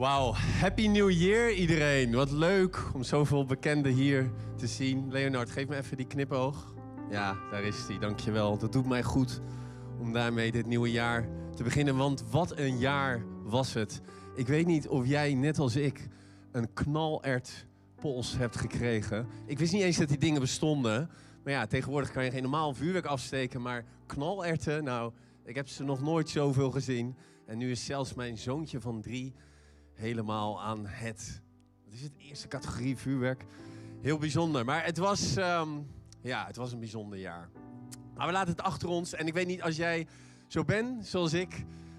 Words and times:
Wauw, 0.00 0.32
happy 0.32 0.86
new 0.86 1.10
year 1.10 1.52
iedereen. 1.52 2.12
Wat 2.12 2.30
leuk 2.30 2.94
om 2.94 3.02
zoveel 3.02 3.44
bekenden 3.44 3.92
hier 3.92 4.30
te 4.56 4.66
zien. 4.66 5.12
Leonard, 5.12 5.50
geef 5.50 5.68
me 5.68 5.76
even 5.76 5.96
die 5.96 6.06
knipoog. 6.06 6.74
Ja, 7.10 7.36
daar 7.50 7.62
is 7.62 7.86
hij, 7.88 7.98
dankjewel. 7.98 8.58
Dat 8.58 8.72
doet 8.72 8.86
mij 8.86 9.02
goed 9.02 9.40
om 9.98 10.12
daarmee 10.12 10.52
dit 10.52 10.66
nieuwe 10.66 10.90
jaar 10.90 11.28
te 11.56 11.62
beginnen. 11.62 11.96
Want 11.96 12.24
wat 12.30 12.58
een 12.58 12.78
jaar 12.78 13.24
was 13.42 13.74
het. 13.74 14.00
Ik 14.34 14.46
weet 14.46 14.66
niet 14.66 14.88
of 14.88 15.06
jij, 15.06 15.34
net 15.34 15.58
als 15.58 15.76
ik, 15.76 16.08
een 16.52 16.72
knalert 16.72 17.66
pols 18.00 18.36
hebt 18.36 18.56
gekregen. 18.56 19.26
Ik 19.46 19.58
wist 19.58 19.72
niet 19.72 19.82
eens 19.82 19.96
dat 19.96 20.08
die 20.08 20.18
dingen 20.18 20.40
bestonden. 20.40 21.10
Maar 21.44 21.52
ja, 21.52 21.66
tegenwoordig 21.66 22.10
kan 22.10 22.24
je 22.24 22.30
geen 22.30 22.42
normaal 22.42 22.74
vuurwerk 22.74 23.06
afsteken. 23.06 23.62
Maar 23.62 23.84
knalerten, 24.06 24.84
nou, 24.84 25.12
ik 25.44 25.54
heb 25.54 25.68
ze 25.68 25.84
nog 25.84 26.02
nooit 26.02 26.28
zoveel 26.28 26.70
gezien. 26.70 27.16
En 27.46 27.58
nu 27.58 27.70
is 27.70 27.84
zelfs 27.84 28.14
mijn 28.14 28.38
zoontje 28.38 28.80
van 28.80 29.00
drie 29.00 29.34
helemaal 30.00 30.62
aan 30.62 30.86
het. 30.86 31.42
Wat 31.84 31.94
is 31.94 32.02
het? 32.02 32.12
Eerste 32.18 32.48
categorie 32.48 32.96
vuurwerk. 32.96 33.44
Heel 34.00 34.18
bijzonder. 34.18 34.64
Maar 34.64 34.84
het 34.84 34.98
was, 34.98 35.36
ehm, 35.36 35.68
ja, 36.22 36.46
het 36.46 36.56
was 36.56 36.72
een 36.72 36.78
bijzonder 36.78 37.18
jaar. 37.18 37.50
Maar 38.14 38.26
we 38.26 38.32
laten 38.32 38.50
het 38.50 38.62
achter 38.62 38.88
ons. 38.88 39.14
En 39.14 39.26
ik 39.26 39.34
weet 39.34 39.46
niet, 39.46 39.62
als 39.62 39.76
jij 39.76 40.06
zo 40.46 40.64
bent 40.64 41.06
zoals 41.06 41.32
ik, 41.32 41.50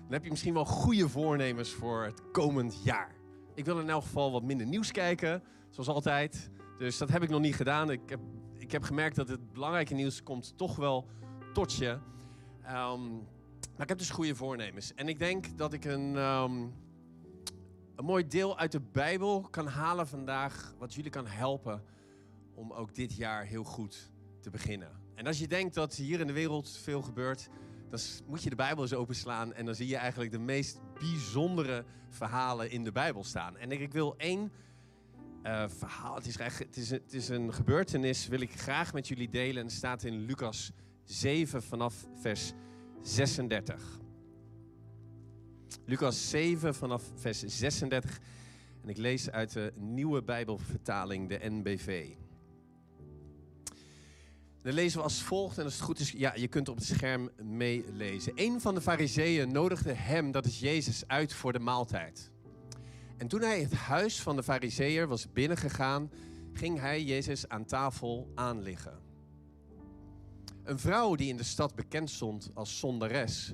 dan 0.04 0.12
heb 0.12 0.24
je 0.24 0.30
misschien 0.30 0.54
wel 0.54 0.66
goede 0.66 1.10
voornemens 1.10 1.72
voor 1.72 2.04
het 2.04 2.32
komend 2.32 2.84
jaar. 2.84 3.16
Ik 3.56 3.66
wil 3.66 3.80
in 3.80 3.90
elk 3.90 4.04
geval 4.04 4.32
wat 4.32 4.44
minder 4.44 4.68
nieuws 4.68 4.92
kijken, 4.92 5.44
zoals 5.70 5.90
altijd. 5.90 6.50
Dus 6.78 6.98
dat 6.98 7.10
heb 7.10 7.24
ik 7.24 7.30
nog 7.30 7.42
niet 7.42 7.56
gedaan. 7.56 7.92
Ik 7.92 8.10
heb, 8.10 8.20
ik 8.58 8.72
heb 8.72 8.84
gemerkt 8.84 9.16
dat 9.16 9.28
het 9.28 9.54
belangrijke 9.54 9.94
nieuws 9.94 10.24
komt 10.24 10.58
toch 10.58 10.76
wel 10.76 11.08
tot 11.54 11.76
je. 11.76 11.98
Ehm, 12.64 13.10
maar 13.72 13.82
ik 13.82 13.90
heb 13.90 13.98
dus 13.98 14.10
goede 14.10 14.36
voornemens. 14.36 14.94
En 14.94 15.08
ik 15.08 15.20
denk 15.20 15.58
dat 15.58 15.74
ik 15.74 15.86
een, 15.86 16.16
ehm, 16.16 16.68
een 18.02 18.08
mooi 18.08 18.28
deel 18.28 18.58
uit 18.58 18.72
de 18.72 18.80
Bijbel 18.80 19.42
kan 19.42 19.68
halen 19.68 20.08
vandaag, 20.08 20.74
wat 20.78 20.94
jullie 20.94 21.12
kan 21.12 21.28
helpen 21.28 21.84
om 22.54 22.72
ook 22.72 22.96
dit 22.96 23.16
jaar 23.16 23.46
heel 23.46 23.64
goed 23.64 24.12
te 24.40 24.50
beginnen. 24.50 24.92
En 25.16 25.28
als 25.28 25.40
je 25.40 25.48
denkt 25.48 25.74
dat 25.74 25.96
hier 25.96 26.20
in 26.20 26.28
de 26.28 26.34
wereld 26.34 26.70
veel 26.70 27.02
gebeurt, 27.02 27.50
dan 27.90 28.00
moet 28.28 28.44
je 28.44 28.50
de 28.50 28.56
Bijbel 28.56 28.84
eens 28.84 28.94
openslaan 28.94 29.54
en 29.54 29.66
dan 29.66 29.76
zie 29.76 29.88
je 29.88 29.96
eigenlijk 29.96 30.32
de 30.32 30.40
meest 30.40 30.80
bijzondere 31.00 31.86
verhalen 32.10 32.72
in 32.72 32.84
de 32.84 32.92
Bijbel 32.92 33.24
staan. 33.24 33.58
En 33.58 33.72
ik 33.72 33.92
wil 33.92 34.14
één 34.18 34.52
uh, 35.44 35.64
verhaal, 35.68 36.16
het 36.16 36.26
is, 36.26 36.38
het, 36.38 36.78
is, 36.78 36.90
het 36.90 37.14
is 37.14 37.30
een 37.30 37.54
gebeurtenis, 37.54 38.28
wil 38.28 38.42
ik 38.42 38.60
graag 38.60 38.94
met 38.94 39.08
jullie 39.08 39.30
delen. 39.30 39.58
En 39.58 39.66
het 39.66 39.76
staat 39.76 40.04
in 40.04 40.26
Lucas 40.26 40.72
7 41.04 41.64
vanaf 41.64 42.08
vers 42.16 42.52
36. 43.02 44.01
Lucas 45.86 46.30
7 46.30 46.76
vanaf 46.76 47.04
vers 47.16 47.40
36. 47.40 48.20
En 48.84 48.90
ik 48.90 48.98
lees 48.98 49.32
uit 49.32 49.54
de 49.54 49.74
nieuwe 49.76 50.24
Bijbelvertaling, 50.24 51.30
de 51.30 51.40
NBV. 51.42 52.10
Dan 54.62 54.74
lezen 54.74 54.98
we 54.98 55.04
als 55.04 55.22
volgt, 55.22 55.58
en 55.58 55.64
als 55.64 55.74
het 55.74 55.84
goed 55.84 56.00
is, 56.00 56.12
ja, 56.12 56.36
je 56.36 56.48
kunt 56.48 56.70
op 56.70 56.76
het 56.76 56.86
scherm 56.86 57.30
meelezen. 57.44 58.34
Een 58.36 58.62
van 58.62 58.76
de 58.76 58.82
fariseeën 58.82 59.52
nodigde 59.52 59.94
hem, 59.94 60.32
dat 60.32 60.46
is 60.46 60.60
Jezus, 60.60 61.08
uit 61.08 61.34
voor 61.34 61.54
de 61.54 61.60
maaltijd. 61.60 62.32
En 63.18 63.28
toen 63.28 63.42
hij 63.42 63.62
het 63.62 63.74
huis 63.74 64.22
van 64.22 64.36
de 64.36 64.44
fariseeër 64.44 65.08
was 65.08 65.32
binnengegaan, 65.32 66.12
ging 66.54 66.80
hij 66.80 67.04
Jezus 67.04 67.48
aan 67.48 67.66
tafel 67.66 68.32
aanliggen. 68.36 69.00
Een 70.64 70.80
vrouw 70.80 71.16
die 71.16 71.30
in 71.30 71.38
de 71.38 71.44
stad 71.44 71.76
bekend 71.76 72.10
stond 72.10 72.50
als 72.54 72.80
zondares, 72.80 73.54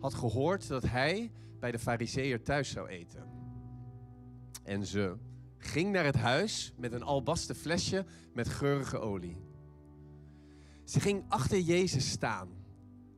had 0.00 0.14
gehoord 0.14 0.68
dat 0.68 0.82
hij 0.82 1.30
bij 1.60 1.70
de 1.70 1.78
fariseeër 1.78 2.42
thuis 2.42 2.70
zou 2.70 2.88
eten. 2.88 3.24
En 4.64 4.86
ze 4.86 5.16
ging 5.58 5.92
naar 5.92 6.04
het 6.04 6.16
huis 6.16 6.72
met 6.76 6.92
een 6.92 7.02
albasten 7.02 7.56
flesje 7.56 8.04
met 8.34 8.48
geurige 8.48 8.98
olie. 8.98 9.44
Ze 10.84 11.00
ging 11.00 11.24
achter 11.28 11.58
Jezus 11.58 12.10
staan, 12.10 12.48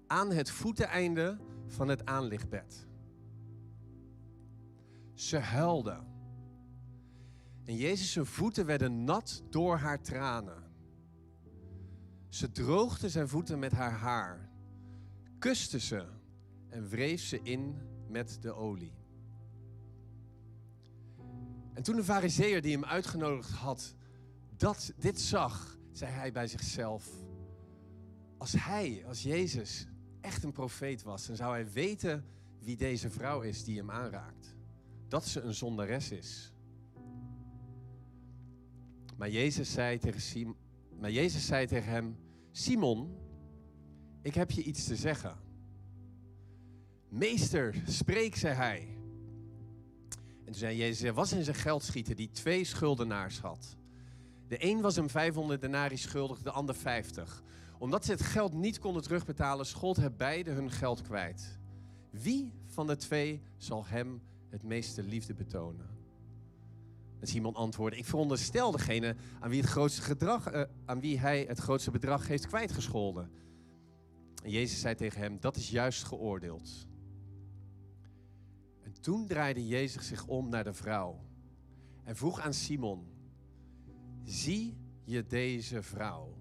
aan 0.06 0.32
het 0.32 0.50
voeteneinde 0.50 1.38
van 1.66 1.88
het 1.88 2.06
aanlichtbed. 2.06 2.86
Ze 5.14 5.38
huilde. 5.38 6.00
En 7.64 7.76
Jezus' 7.76 8.28
voeten 8.28 8.66
werden 8.66 9.04
nat 9.04 9.42
door 9.50 9.76
haar 9.76 10.02
tranen. 10.02 10.62
Ze 12.28 12.50
droogde 12.50 13.08
zijn 13.08 13.28
voeten 13.28 13.58
met 13.58 13.72
haar 13.72 13.92
haar, 13.92 14.50
kuste 15.38 15.80
ze 15.80 16.06
en 16.68 16.88
wreef 16.88 17.20
ze 17.20 17.40
in 17.42 17.78
met 18.10 18.38
de 18.40 18.52
olie. 18.52 18.92
En 21.74 21.82
toen 21.82 21.96
de 21.96 22.04
fariseer 22.04 22.62
die 22.62 22.72
hem 22.72 22.84
uitgenodigd 22.84 23.50
had, 23.50 23.94
dat 24.56 24.92
dit 24.96 25.20
zag, 25.20 25.78
zei 25.92 26.12
hij 26.12 26.32
bij 26.32 26.46
zichzelf: 26.46 27.08
Als 28.38 28.52
hij, 28.52 29.04
als 29.06 29.22
Jezus, 29.22 29.86
echt 30.20 30.44
een 30.44 30.52
profeet 30.52 31.02
was, 31.02 31.26
dan 31.26 31.36
zou 31.36 31.52
hij 31.52 31.70
weten 31.70 32.24
wie 32.60 32.76
deze 32.76 33.10
vrouw 33.10 33.40
is 33.40 33.64
die 33.64 33.76
hem 33.76 33.90
aanraakt. 33.90 34.56
Dat 35.08 35.26
ze 35.26 35.40
een 35.40 35.54
zondares 35.54 36.10
is. 36.10 36.52
Maar 39.16 39.30
Jezus 39.30 39.72
zei 39.72 39.98
tegen, 39.98 40.56
maar 41.00 41.10
Jezus 41.10 41.46
zei 41.46 41.66
tegen 41.66 41.90
hem: 41.90 42.16
Simon, 42.50 43.16
ik 44.22 44.34
heb 44.34 44.50
je 44.50 44.62
iets 44.62 44.84
te 44.84 44.96
zeggen. 44.96 45.47
Meester, 47.08 47.74
spreek, 47.86 48.36
zei 48.36 48.54
hij. 48.54 48.88
En 50.38 50.44
toen 50.44 50.54
zei 50.54 50.76
Jezus, 50.76 51.02
er 51.02 51.14
was 51.14 51.32
in 51.32 51.44
zijn 51.44 51.56
geldschieter 51.56 52.14
die 52.14 52.30
twee 52.30 52.64
schuldenaars 52.64 53.40
had. 53.40 53.76
De 54.48 54.64
een 54.64 54.80
was 54.80 54.96
hem 54.96 55.10
500 55.10 55.60
denari 55.60 55.96
schuldig, 55.96 56.42
de 56.42 56.50
ander 56.50 56.74
50. 56.74 57.42
Omdat 57.78 58.04
ze 58.04 58.10
het 58.10 58.22
geld 58.22 58.52
niet 58.52 58.78
konden 58.78 59.02
terugbetalen, 59.02 59.66
schold 59.66 59.96
hij 59.96 60.12
beide 60.12 60.50
hun 60.50 60.70
geld 60.70 61.02
kwijt. 61.02 61.58
Wie 62.10 62.52
van 62.66 62.86
de 62.86 62.96
twee 62.96 63.42
zal 63.56 63.86
hem 63.86 64.20
het 64.50 64.62
meeste 64.62 65.02
liefde 65.02 65.34
betonen? 65.34 65.86
En 67.20 67.26
Simon 67.26 67.54
antwoordde, 67.54 67.98
ik 67.98 68.04
veronderstel 68.04 68.70
degene 68.70 69.16
aan 69.40 69.50
wie, 69.50 69.60
het 69.60 69.70
grootste 69.70 70.02
gedrag, 70.02 70.54
uh, 70.54 70.62
aan 70.84 71.00
wie 71.00 71.18
hij 71.18 71.44
het 71.48 71.58
grootste 71.58 71.90
bedrag 71.90 72.28
heeft 72.28 72.46
kwijtgescholden. 72.46 73.30
En 74.42 74.50
Jezus 74.50 74.80
zei 74.80 74.94
tegen 74.94 75.20
hem, 75.20 75.36
dat 75.40 75.56
is 75.56 75.70
juist 75.70 76.04
geoordeeld. 76.04 76.87
En 78.98 79.04
toen 79.04 79.26
draaide 79.26 79.66
Jezus 79.66 80.06
zich 80.06 80.26
om 80.26 80.48
naar 80.48 80.64
de 80.64 80.72
vrouw 80.72 81.20
en 82.04 82.16
vroeg 82.16 82.40
aan 82.40 82.52
Simon: 82.52 83.06
Zie 84.24 84.76
je 85.04 85.26
deze 85.26 85.82
vrouw? 85.82 86.36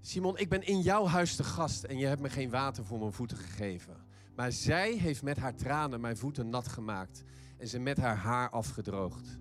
Simon, 0.00 0.38
ik 0.38 0.48
ben 0.48 0.66
in 0.66 0.80
jouw 0.80 1.06
huis 1.06 1.36
te 1.36 1.44
gast 1.44 1.84
en 1.84 1.98
je 1.98 2.06
hebt 2.06 2.20
me 2.20 2.30
geen 2.30 2.50
water 2.50 2.84
voor 2.84 2.98
mijn 2.98 3.12
voeten 3.12 3.36
gegeven. 3.36 3.96
Maar 4.34 4.52
zij 4.52 4.92
heeft 4.92 5.22
met 5.22 5.36
haar 5.36 5.54
tranen 5.54 6.00
mijn 6.00 6.16
voeten 6.16 6.48
nat 6.48 6.68
gemaakt 6.68 7.22
en 7.58 7.68
ze 7.68 7.78
met 7.78 7.96
haar 7.96 8.16
haar 8.16 8.50
afgedroogd. 8.50 9.38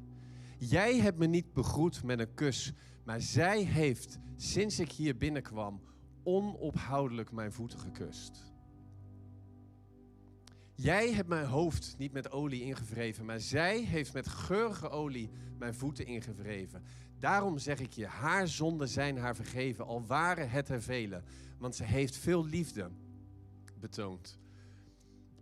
Jij 0.57 0.99
hebt 0.99 1.17
me 1.17 1.25
niet 1.25 1.53
begroet 1.53 2.03
met 2.03 2.19
een 2.19 2.33
kus, 2.33 2.73
maar 3.03 3.21
zij 3.21 3.63
heeft, 3.63 4.19
sinds 4.35 4.79
ik 4.79 4.91
hier 4.91 5.17
binnenkwam, 5.17 5.81
onophoudelijk 6.23 7.31
mijn 7.31 7.53
voeten 7.53 7.79
gekust. 7.79 8.52
Jij 10.75 11.13
hebt 11.13 11.29
mijn 11.29 11.45
hoofd 11.45 11.95
niet 11.97 12.11
met 12.11 12.31
olie 12.31 12.61
ingevreven, 12.63 13.25
maar 13.25 13.39
zij 13.39 13.79
heeft 13.81 14.13
met 14.13 14.27
geurige 14.27 14.89
olie 14.89 15.29
mijn 15.57 15.73
voeten 15.73 16.05
ingevreven. 16.05 16.83
Daarom 17.19 17.57
zeg 17.57 17.79
ik 17.79 17.91
je, 17.91 18.05
haar 18.05 18.47
zonden 18.47 18.89
zijn 18.89 19.17
haar 19.17 19.35
vergeven, 19.35 19.85
al 19.85 20.05
waren 20.05 20.49
het 20.49 20.69
er 20.69 20.81
vele. 20.81 21.23
Want 21.57 21.75
ze 21.75 21.83
heeft 21.83 22.17
veel 22.17 22.45
liefde 22.45 22.91
betoond. 23.79 24.39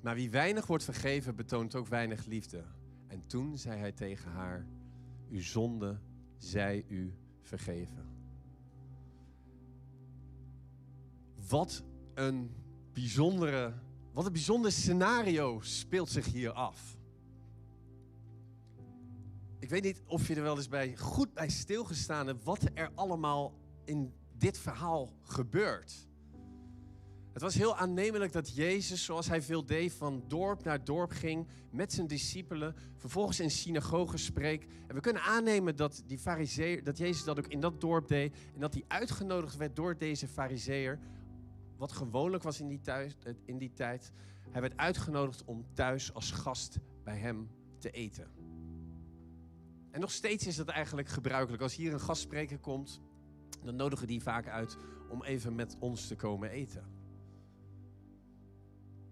Maar 0.03 0.15
wie 0.15 0.29
weinig 0.29 0.67
wordt 0.67 0.83
vergeven, 0.83 1.35
betoont 1.35 1.75
ook 1.75 1.87
weinig 1.87 2.25
liefde. 2.25 2.63
En 3.07 3.23
toen 3.27 3.57
zei 3.57 3.79
hij 3.79 3.91
tegen 3.91 4.31
haar, 4.31 4.65
uw 5.29 5.41
zonde 5.41 5.99
zij 6.37 6.85
u 6.87 7.13
vergeven. 7.41 8.05
Wat 11.49 11.83
een 12.13 12.51
bijzondere 12.93 13.73
wat 14.13 14.25
een 14.25 14.31
bijzonder 14.31 14.71
scenario 14.71 15.59
speelt 15.61 16.09
zich 16.09 16.25
hier 16.25 16.51
af. 16.51 16.97
Ik 19.59 19.69
weet 19.69 19.83
niet 19.83 20.01
of 20.05 20.27
je 20.27 20.35
er 20.35 20.41
wel 20.41 20.57
eens 20.57 20.67
bij, 20.67 20.97
goed 20.97 21.33
bij 21.33 21.49
stilgestaan 21.49 22.27
hebt 22.27 22.43
wat 22.43 22.69
er 22.73 22.91
allemaal 22.95 23.53
in 23.85 24.13
dit 24.37 24.57
verhaal 24.57 25.13
gebeurt. 25.23 26.09
Het 27.33 27.41
was 27.41 27.55
heel 27.55 27.75
aannemelijk 27.75 28.31
dat 28.31 28.55
Jezus, 28.55 29.03
zoals 29.03 29.27
hij 29.27 29.41
veel 29.41 29.65
deed, 29.65 29.93
van 29.93 30.23
dorp 30.27 30.63
naar 30.63 30.83
dorp 30.83 31.11
ging 31.11 31.47
met 31.69 31.93
zijn 31.93 32.07
discipelen, 32.07 32.75
vervolgens 32.97 33.39
in 33.39 33.51
synagogen 33.51 34.19
spreekt. 34.19 34.65
En 34.87 34.95
we 34.95 35.01
kunnen 35.01 35.21
aannemen 35.21 35.75
dat, 35.75 36.03
die 36.05 36.19
dat 36.83 36.97
Jezus 36.97 37.23
dat 37.23 37.37
ook 37.37 37.47
in 37.47 37.59
dat 37.59 37.81
dorp 37.81 38.07
deed 38.07 38.35
en 38.53 38.59
dat 38.59 38.73
hij 38.73 38.83
uitgenodigd 38.87 39.57
werd 39.57 39.75
door 39.75 39.97
deze 39.97 40.27
fariseer 40.27 40.99
wat 41.81 41.91
gewoonlijk 41.91 42.43
was 42.43 42.59
in 42.59 42.67
die, 42.67 42.81
thuis, 42.81 43.15
in 43.45 43.57
die 43.57 43.73
tijd. 43.73 44.11
Hij 44.49 44.61
werd 44.61 44.77
uitgenodigd 44.77 45.45
om 45.45 45.65
thuis 45.73 46.13
als 46.13 46.31
gast 46.31 46.79
bij 47.03 47.17
hem 47.17 47.49
te 47.77 47.91
eten. 47.91 48.31
En 49.91 49.99
nog 49.99 50.11
steeds 50.11 50.47
is 50.47 50.55
dat 50.55 50.67
eigenlijk 50.67 51.07
gebruikelijk. 51.07 51.63
Als 51.63 51.75
hier 51.75 51.93
een 51.93 51.99
gastspreker 51.99 52.59
komt, 52.59 53.01
dan 53.63 53.75
nodigen 53.75 54.07
die 54.07 54.21
vaak 54.21 54.47
uit 54.47 54.77
om 55.09 55.23
even 55.23 55.55
met 55.55 55.75
ons 55.79 56.07
te 56.07 56.15
komen 56.15 56.49
eten. 56.49 56.83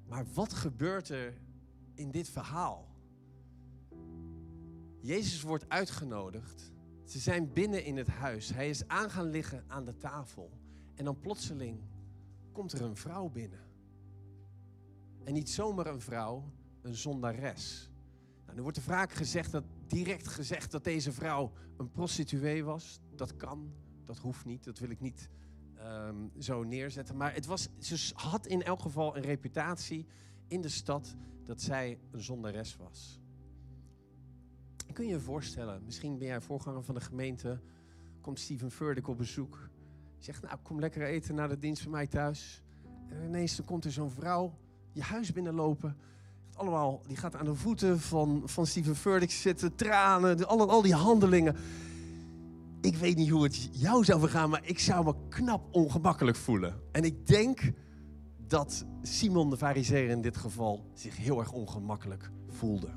Maar 0.08 0.26
wat 0.34 0.54
gebeurt 0.54 1.10
er 1.10 1.38
in 1.94 2.12
dit 2.12 2.30
verhaal? 2.30 2.88
Jezus 5.00 5.42
wordt 5.42 5.70
uitgenodigd. 5.70 6.72
Ze 7.04 7.20
zijn 7.20 7.54
binnen 7.54 7.84
in 7.84 7.98
het 7.98 8.08
huis. 8.08 8.54
Hij 8.54 8.70
is 8.70 8.88
aan 8.88 9.10
gaan 9.10 9.30
liggen 9.30 9.64
aan 9.68 9.86
de 9.86 9.98
tafel. 9.98 10.52
En 10.96 11.06
dan 11.06 11.20
plotseling 11.20 11.82
komt 12.60 12.72
er 12.72 12.82
een 12.82 12.96
vrouw 12.96 13.30
binnen. 13.30 13.60
En 15.24 15.34
niet 15.34 15.50
zomaar 15.50 15.88
een 15.88 16.02
vrouw, 16.02 16.52
een 16.82 16.96
zondares. 16.96 17.90
Nou, 18.44 18.56
nu 18.56 18.62
wordt 18.62 18.78
er 18.78 18.84
vaak 18.84 19.12
gezegd 19.12 19.52
dat, 19.52 19.64
direct 19.88 20.28
gezegd 20.28 20.72
dat 20.72 20.84
deze 20.84 21.12
vrouw 21.12 21.52
een 21.78 21.92
prostituee 21.92 22.64
was. 22.64 23.00
Dat 23.16 23.36
kan, 23.36 23.74
dat 24.06 24.18
hoeft 24.18 24.46
niet, 24.46 24.64
dat 24.64 24.80
wil 24.80 24.90
ik 24.90 25.00
niet 25.00 25.30
ehm, 25.76 26.16
zo 26.40 26.64
neerzetten. 26.64 27.18
Maar 27.18 27.34
het 27.34 27.46
was, 27.46 27.70
ze 27.80 28.14
had 28.16 28.46
in 28.46 28.64
elk 28.64 28.82
geval 28.82 29.18
een 29.18 29.24
reputatie 29.24 30.06
in 30.48 30.62
de 30.62 30.70
stad 30.70 31.16
dat 31.44 31.62
zij 31.62 32.00
een 32.12 32.24
zondares 32.24 32.76
was. 32.76 33.20
Kun 34.94 35.06
je 35.06 35.12
je 35.12 35.20
voorstellen, 35.20 35.86
misschien 35.86 36.18
ben 36.18 36.28
jij 36.28 36.42
voorganger 36.42 36.84
van 36.84 36.96
de 36.96 37.02
gemeente, 37.02 37.62
komt 38.22 38.40
Steven 38.40 38.72
Furtick 38.72 39.08
op 39.08 39.18
bezoek. 39.18 39.70
Zegt, 40.20 40.42
nou 40.42 40.58
kom 40.64 40.80
lekker 40.80 41.04
eten 41.04 41.36
na 41.36 41.48
de 41.48 41.60
dienst 41.60 41.84
bij 41.84 41.92
mij 41.92 42.08
thuis. 42.08 42.64
En 43.08 43.24
ineens 43.26 43.56
dan 43.56 43.66
komt 43.66 43.86
er 43.86 43.92
zo'n 43.92 44.10
vrouw 44.10 44.54
je 44.92 45.02
huis 45.02 45.32
binnenlopen. 45.32 45.98
Allemaal, 46.54 47.02
die 47.08 47.18
gaat 47.18 47.36
aan 47.36 47.46
de 47.46 47.56
voeten 47.56 48.00
van, 48.00 48.42
van 48.46 48.66
Steven 48.66 48.96
Furtick 48.96 49.32
zitten, 49.32 49.76
tranen, 49.76 50.48
al, 50.48 50.70
al 50.70 50.82
die 50.82 50.94
handelingen. 50.94 51.56
Ik 52.82 52.96
weet 52.96 53.16
niet 53.16 53.30
hoe 53.30 53.44
het 53.44 53.70
jou 53.72 54.04
zou 54.04 54.20
vergaan, 54.20 54.50
maar 54.50 54.62
ik 54.64 54.80
zou 54.80 55.06
me 55.06 55.14
knap 55.30 55.68
ongemakkelijk 55.76 56.38
voelen. 56.38 56.82
En 56.92 57.04
ik 57.04 57.28
denk 57.28 57.74
dat 58.48 58.86
Simon 59.02 59.50
de 59.50 59.58
Farizeer 59.58 60.10
in 60.10 60.22
dit 60.22 60.38
geval 60.38 60.86
zich 60.94 61.18
heel 61.18 61.40
erg 61.40 61.52
ongemakkelijk 61.52 62.32
voelde. 62.48 62.90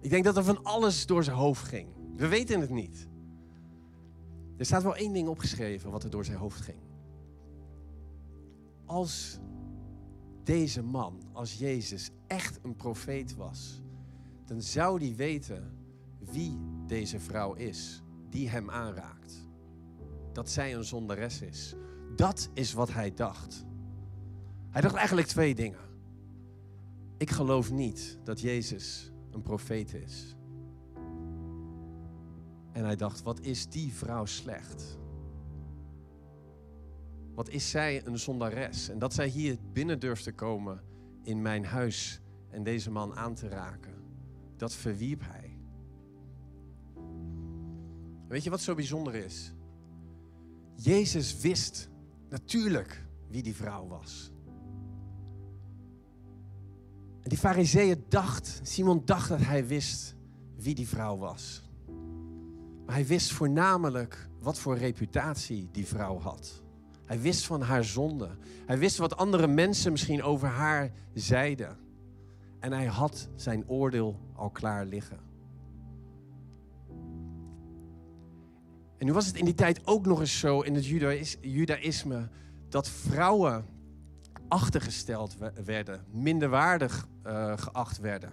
Ik 0.00 0.10
denk 0.10 0.24
dat 0.24 0.36
er 0.36 0.44
van 0.44 0.64
alles 0.64 1.06
door 1.06 1.24
zijn 1.24 1.36
hoofd 1.36 1.64
ging. 1.64 1.88
We 2.16 2.28
weten 2.28 2.60
het 2.60 2.70
niet. 2.70 3.07
Er 4.58 4.64
staat 4.64 4.82
wel 4.82 4.96
één 4.96 5.12
ding 5.12 5.28
opgeschreven 5.28 5.90
wat 5.90 6.04
er 6.04 6.10
door 6.10 6.24
zijn 6.24 6.38
hoofd 6.38 6.60
ging. 6.60 6.78
Als 8.84 9.38
deze 10.44 10.82
man, 10.82 11.22
als 11.32 11.54
Jezus, 11.54 12.10
echt 12.26 12.58
een 12.62 12.76
profeet 12.76 13.34
was, 13.34 13.82
dan 14.44 14.62
zou 14.62 15.04
hij 15.04 15.14
weten 15.14 15.76
wie 16.18 16.58
deze 16.86 17.20
vrouw 17.20 17.54
is 17.54 18.02
die 18.30 18.48
hem 18.48 18.70
aanraakt. 18.70 19.48
Dat 20.32 20.50
zij 20.50 20.74
een 20.74 20.84
zondares 20.84 21.40
is. 21.40 21.74
Dat 22.16 22.48
is 22.52 22.72
wat 22.72 22.92
hij 22.92 23.14
dacht. 23.14 23.64
Hij 24.70 24.80
dacht 24.80 24.94
eigenlijk 24.94 25.26
twee 25.26 25.54
dingen. 25.54 25.88
Ik 27.16 27.30
geloof 27.30 27.70
niet 27.70 28.18
dat 28.24 28.40
Jezus 28.40 29.12
een 29.30 29.42
profeet 29.42 29.94
is. 29.94 30.36
En 32.72 32.84
hij 32.84 32.96
dacht, 32.96 33.22
wat 33.22 33.40
is 33.40 33.68
die 33.68 33.92
vrouw 33.92 34.24
slecht? 34.24 34.98
Wat 37.34 37.48
is 37.48 37.70
zij 37.70 38.06
een 38.06 38.18
zondares? 38.18 38.88
En 38.88 38.98
dat 38.98 39.14
zij 39.14 39.28
hier 39.28 39.56
binnen 39.72 40.00
durft 40.00 40.24
te 40.24 40.32
komen 40.32 40.82
in 41.22 41.42
mijn 41.42 41.64
huis 41.64 42.20
en 42.50 42.62
deze 42.62 42.90
man 42.90 43.16
aan 43.16 43.34
te 43.34 43.48
raken, 43.48 43.94
dat 44.56 44.74
verwierp 44.74 45.22
hij. 45.24 45.58
Weet 48.28 48.44
je 48.44 48.50
wat 48.50 48.60
zo 48.60 48.74
bijzonder 48.74 49.14
is? 49.14 49.52
Jezus 50.74 51.40
wist 51.40 51.88
natuurlijk 52.28 53.04
wie 53.28 53.42
die 53.42 53.54
vrouw 53.56 53.86
was. 53.86 54.32
En 57.22 57.28
die 57.28 57.38
fariseeën 57.38 58.04
dacht, 58.08 58.60
Simon 58.62 59.02
dacht 59.04 59.28
dat 59.28 59.40
hij 59.40 59.66
wist 59.66 60.14
wie 60.56 60.74
die 60.74 60.88
vrouw 60.88 61.16
was. 61.16 61.67
Maar 62.88 62.96
hij 62.96 63.06
wist 63.06 63.32
voornamelijk 63.32 64.28
wat 64.40 64.58
voor 64.58 64.76
reputatie 64.76 65.68
die 65.72 65.86
vrouw 65.86 66.18
had. 66.18 66.62
Hij 67.04 67.20
wist 67.20 67.46
van 67.46 67.62
haar 67.62 67.84
zonde. 67.84 68.28
Hij 68.66 68.78
wist 68.78 68.96
wat 68.96 69.16
andere 69.16 69.46
mensen 69.46 69.92
misschien 69.92 70.22
over 70.22 70.48
haar 70.48 70.90
zeiden. 71.14 71.78
En 72.60 72.72
hij 72.72 72.86
had 72.86 73.28
zijn 73.34 73.68
oordeel 73.68 74.20
al 74.34 74.50
klaar 74.50 74.84
liggen. 74.84 75.18
En 78.98 79.06
nu 79.06 79.12
was 79.12 79.26
het 79.26 79.36
in 79.36 79.44
die 79.44 79.54
tijd 79.54 79.86
ook 79.86 80.06
nog 80.06 80.20
eens 80.20 80.38
zo 80.38 80.60
in 80.60 80.74
het 80.74 80.86
judaïsme 81.40 82.28
dat 82.68 82.88
vrouwen 82.88 83.66
achtergesteld 84.48 85.36
werden, 85.64 86.04
minderwaardig 86.10 87.08
uh, 87.26 87.52
geacht 87.56 87.98
werden. 87.98 88.32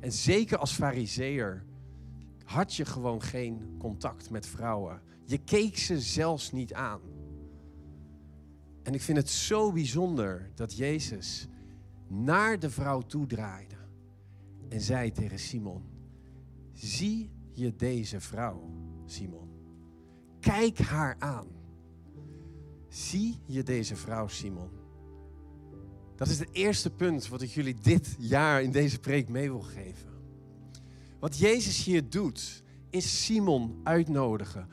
En 0.00 0.12
zeker 0.12 0.58
als 0.58 0.72
fariseer 0.72 1.64
had 2.44 2.74
je 2.74 2.84
gewoon 2.84 3.22
geen 3.22 3.76
contact 3.78 4.30
met 4.30 4.46
vrouwen. 4.46 5.00
Je 5.24 5.38
keek 5.38 5.78
ze 5.78 6.00
zelfs 6.00 6.52
niet 6.52 6.74
aan. 6.74 7.00
En 8.82 8.94
ik 8.94 9.00
vind 9.00 9.18
het 9.18 9.30
zo 9.30 9.72
bijzonder 9.72 10.50
dat 10.54 10.76
Jezus 10.76 11.48
naar 12.08 12.58
de 12.58 12.70
vrouw 12.70 13.00
toedraaide 13.00 13.74
en 14.68 14.80
zei 14.80 15.12
tegen 15.12 15.38
Simon: 15.38 15.82
Zie 16.72 17.30
je 17.52 17.76
deze 17.76 18.20
vrouw, 18.20 18.70
Simon? 19.04 19.48
Kijk 20.40 20.78
haar 20.78 21.16
aan. 21.18 21.46
Zie 22.88 23.38
je 23.46 23.62
deze 23.62 23.96
vrouw, 23.96 24.28
Simon? 24.28 24.70
Dat 26.16 26.28
is 26.28 26.38
het 26.38 26.48
eerste 26.52 26.90
punt 26.90 27.28
wat 27.28 27.42
ik 27.42 27.50
jullie 27.50 27.76
dit 27.82 28.16
jaar 28.18 28.62
in 28.62 28.70
deze 28.70 28.98
preek 28.98 29.28
mee 29.28 29.50
wil 29.50 29.60
geven. 29.60 30.13
Wat 31.24 31.38
Jezus 31.38 31.84
hier 31.84 32.10
doet, 32.10 32.62
is 32.90 33.24
Simon 33.24 33.80
uitnodigen 33.84 34.68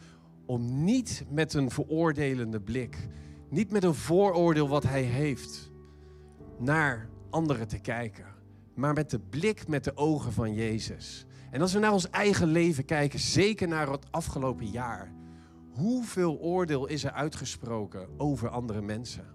om 0.46 0.84
niet 0.84 1.26
met 1.30 1.54
een 1.54 1.70
veroordelende 1.70 2.62
blik, 2.62 3.08
niet 3.50 3.72
met 3.72 3.84
een 3.84 3.94
vooroordeel 3.94 4.68
wat 4.68 4.84
hij 4.84 5.02
heeft, 5.02 5.72
naar 6.58 7.10
anderen 7.30 7.68
te 7.68 7.80
kijken, 7.80 8.26
maar 8.76 8.94
met 8.94 9.10
de 9.10 9.20
blik, 9.20 9.68
met 9.68 9.84
de 9.84 9.98
ogen 9.98 10.34
van 10.34 10.54
Jezus. 10.54 11.26
En 11.52 11.62
als 11.62 11.74
we 11.74 11.80
naar 11.80 11.94
ons 11.94 12.10
eigen 12.10 12.48
leven 12.48 12.86
kijken, 12.86 13.20
zeker 13.20 13.68
naar 13.68 13.92
het 13.92 14.12
afgelopen 14.12 14.68
jaar, 14.68 15.14
hoeveel 15.70 16.40
oordeel 16.40 16.88
is 16.88 17.04
er 17.04 17.12
uitgesproken 17.12 18.08
over 18.18 18.50
andere 18.50 18.82
mensen? 18.82 19.26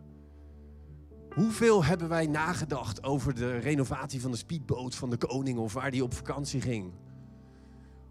Hoeveel 1.35 1.85
hebben 1.85 2.08
wij 2.08 2.26
nagedacht 2.26 3.02
over 3.02 3.35
de 3.35 3.56
renovatie 3.56 4.20
van 4.20 4.30
de 4.30 4.37
speedboot 4.37 4.94
van 4.94 5.11
de 5.11 5.16
koning 5.16 5.58
of 5.58 5.73
waar 5.73 5.90
die 5.90 6.04
op 6.04 6.14
vakantie 6.14 6.61
ging? 6.61 6.92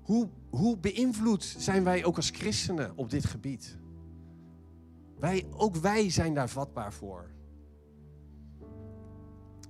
Hoe, 0.05 0.29
hoe 0.49 0.77
beïnvloed 0.77 1.55
zijn 1.57 1.83
wij 1.83 2.05
ook 2.05 2.15
als 2.15 2.29
christenen 2.29 2.91
op 2.95 3.09
dit 3.09 3.25
gebied? 3.25 3.77
Wij, 5.19 5.47
ook 5.51 5.75
wij 5.75 6.09
zijn 6.09 6.33
daar 6.33 6.49
vatbaar 6.49 6.93
voor. 6.93 7.29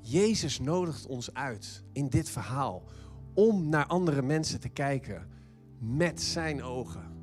Jezus 0.02 0.60
nodigt 0.60 1.06
ons 1.06 1.34
uit 1.34 1.84
in 1.92 2.08
dit 2.08 2.30
verhaal 2.30 2.84
om 3.34 3.70
naar 3.70 3.86
andere 3.86 4.22
mensen 4.22 4.60
te 4.60 4.70
kijken 4.70 5.28
met 5.80 6.22
zijn 6.22 6.64
ogen. 6.64 7.14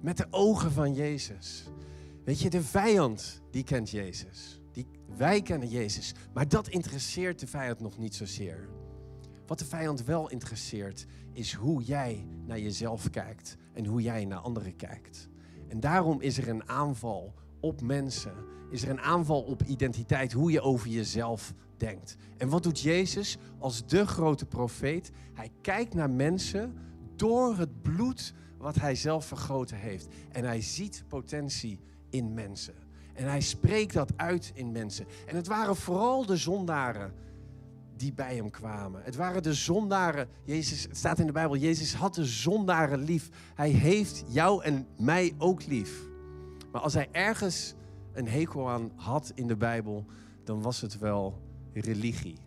Met 0.00 0.16
de 0.16 0.26
ogen 0.30 0.72
van 0.72 0.94
Jezus. 0.94 1.64
Weet 2.24 2.40
je, 2.40 2.50
de 2.50 2.62
vijand 2.62 3.42
die 3.50 3.64
kent 3.64 3.90
Jezus. 3.90 4.60
Wij 5.16 5.42
kennen 5.42 5.68
Jezus, 5.68 6.14
maar 6.32 6.48
dat 6.48 6.68
interesseert 6.68 7.40
de 7.40 7.46
vijand 7.46 7.80
nog 7.80 7.98
niet 7.98 8.14
zozeer. 8.14 8.68
Wat 9.50 9.58
de 9.58 9.64
vijand 9.64 10.04
wel 10.04 10.30
interesseert, 10.30 11.06
is 11.32 11.52
hoe 11.52 11.82
jij 11.82 12.26
naar 12.46 12.58
jezelf 12.58 13.10
kijkt 13.10 13.56
en 13.72 13.86
hoe 13.86 14.02
jij 14.02 14.24
naar 14.24 14.38
anderen 14.38 14.76
kijkt. 14.76 15.28
En 15.68 15.80
daarom 15.80 16.20
is 16.20 16.38
er 16.38 16.48
een 16.48 16.68
aanval 16.68 17.34
op 17.60 17.80
mensen, 17.80 18.34
is 18.70 18.82
er 18.82 18.88
een 18.88 19.00
aanval 19.00 19.42
op 19.42 19.62
identiteit, 19.62 20.32
hoe 20.32 20.50
je 20.50 20.60
over 20.60 20.88
jezelf 20.88 21.54
denkt. 21.76 22.16
En 22.36 22.48
wat 22.48 22.62
doet 22.62 22.80
Jezus 22.80 23.36
als 23.58 23.86
de 23.86 24.06
grote 24.06 24.46
profeet? 24.46 25.10
Hij 25.34 25.50
kijkt 25.60 25.94
naar 25.94 26.10
mensen 26.10 26.74
door 27.16 27.56
het 27.56 27.82
bloed 27.82 28.34
wat 28.58 28.74
hij 28.74 28.94
zelf 28.94 29.26
vergoten 29.26 29.76
heeft. 29.76 30.08
En 30.32 30.44
hij 30.44 30.60
ziet 30.60 31.04
potentie 31.08 31.80
in 32.10 32.34
mensen. 32.34 32.74
En 33.14 33.28
hij 33.28 33.40
spreekt 33.40 33.92
dat 33.92 34.12
uit 34.16 34.52
in 34.54 34.72
mensen. 34.72 35.06
En 35.26 35.36
het 35.36 35.46
waren 35.46 35.76
vooral 35.76 36.26
de 36.26 36.36
zondaren 36.36 37.28
die 38.00 38.12
bij 38.12 38.36
hem 38.36 38.50
kwamen. 38.50 39.02
Het 39.04 39.16
waren 39.16 39.42
de 39.42 39.54
zondaren. 39.54 40.28
Jezus, 40.44 40.82
het 40.82 40.96
staat 40.96 41.18
in 41.18 41.26
de 41.26 41.32
Bijbel, 41.32 41.56
Jezus 41.56 41.94
had 41.94 42.14
de 42.14 42.24
zondaren 42.24 42.98
lief. 42.98 43.30
Hij 43.54 43.70
heeft 43.70 44.24
jou 44.26 44.64
en 44.64 44.86
mij 44.98 45.34
ook 45.38 45.66
lief. 45.66 46.08
Maar 46.72 46.80
als 46.80 46.94
hij 46.94 47.08
ergens 47.12 47.74
een 48.12 48.28
hekel 48.28 48.70
aan 48.70 48.92
had 48.96 49.32
in 49.34 49.46
de 49.46 49.56
Bijbel, 49.56 50.06
dan 50.44 50.62
was 50.62 50.80
het 50.80 50.98
wel 50.98 51.42
religie. 51.72 52.38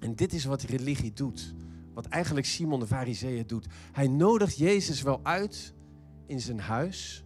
En 0.00 0.14
dit 0.14 0.32
is 0.32 0.44
wat 0.44 0.62
religie 0.62 1.12
doet. 1.12 1.54
Wat 1.94 2.06
eigenlijk 2.06 2.46
Simon 2.46 2.80
de 2.80 2.86
Fariseeën 2.86 3.46
doet. 3.46 3.66
Hij 3.92 4.08
nodigt 4.08 4.56
Jezus 4.56 5.02
wel 5.02 5.20
uit 5.22 5.74
in 6.26 6.40
zijn 6.40 6.60
huis. 6.60 7.24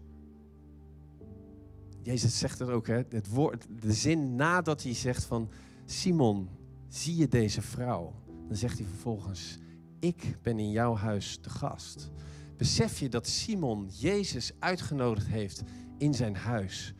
Jezus 2.02 2.38
zegt 2.38 2.58
het 2.58 2.68
ook, 2.68 2.86
hè? 2.86 3.02
Het 3.08 3.28
woord, 3.28 3.66
de 3.80 3.92
zin 3.92 4.34
nadat 4.34 4.82
hij 4.82 4.94
zegt 4.94 5.24
van 5.24 5.50
Simon, 5.84 6.48
zie 6.88 7.16
je 7.16 7.28
deze 7.28 7.62
vrouw? 7.62 8.14
Dan 8.48 8.56
zegt 8.56 8.78
hij 8.78 8.86
vervolgens, 8.86 9.58
ik 9.98 10.38
ben 10.42 10.58
in 10.58 10.70
jouw 10.70 10.94
huis 10.94 11.38
te 11.40 11.50
gast. 11.50 12.10
Besef 12.56 12.98
je 12.98 13.08
dat 13.08 13.26
Simon 13.26 13.88
Jezus 13.88 14.52
uitgenodigd 14.58 15.26
heeft 15.26 15.62
in 15.98 16.14
zijn 16.14 16.36
huis, 16.36 16.94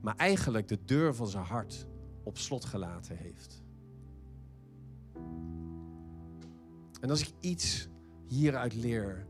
maar 0.00 0.16
eigenlijk 0.16 0.68
de 0.68 0.78
deur 0.84 1.14
van 1.14 1.28
zijn 1.28 1.44
hart 1.44 1.86
op 2.24 2.38
slot 2.38 2.64
gelaten 2.64 3.16
heeft? 3.16 3.62
En 7.00 7.10
als 7.10 7.20
ik 7.20 7.32
iets 7.40 7.88
hieruit 8.26 8.74
leer, 8.74 9.26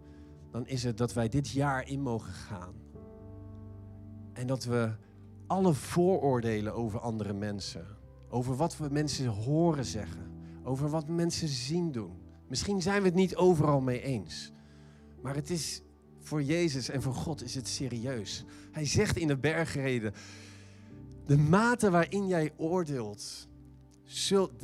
dan 0.50 0.66
is 0.66 0.82
het 0.84 0.96
dat 0.96 1.12
wij 1.12 1.28
dit 1.28 1.48
jaar 1.48 1.88
in 1.88 2.00
mogen 2.00 2.32
gaan. 2.32 2.74
En 4.32 4.46
dat 4.46 4.64
we 4.64 4.92
alle 5.46 5.74
vooroordelen 5.74 6.74
over 6.74 7.00
andere 7.00 7.32
mensen, 7.32 7.86
over 8.28 8.56
wat 8.56 8.76
we 8.76 8.88
mensen 8.90 9.26
horen 9.26 9.84
zeggen, 9.84 10.30
over 10.62 10.88
wat 10.88 11.08
mensen 11.08 11.48
zien 11.48 11.92
doen. 11.92 12.12
Misschien 12.48 12.82
zijn 12.82 13.00
we 13.00 13.06
het 13.06 13.16
niet 13.16 13.36
overal 13.36 13.80
mee 13.80 14.02
eens, 14.02 14.52
maar 15.22 15.34
het 15.34 15.50
is 15.50 15.82
voor 16.18 16.42
Jezus 16.42 16.88
en 16.88 17.02
voor 17.02 17.14
God 17.14 17.42
is 17.42 17.54
het 17.54 17.68
serieus. 17.68 18.44
Hij 18.72 18.86
zegt 18.86 19.16
in 19.16 19.28
de 19.28 19.36
bergreden, 19.36 20.12
de 21.26 21.38
mate 21.38 21.90
waarin 21.90 22.26
jij 22.26 22.52
oordeelt, 22.56 23.48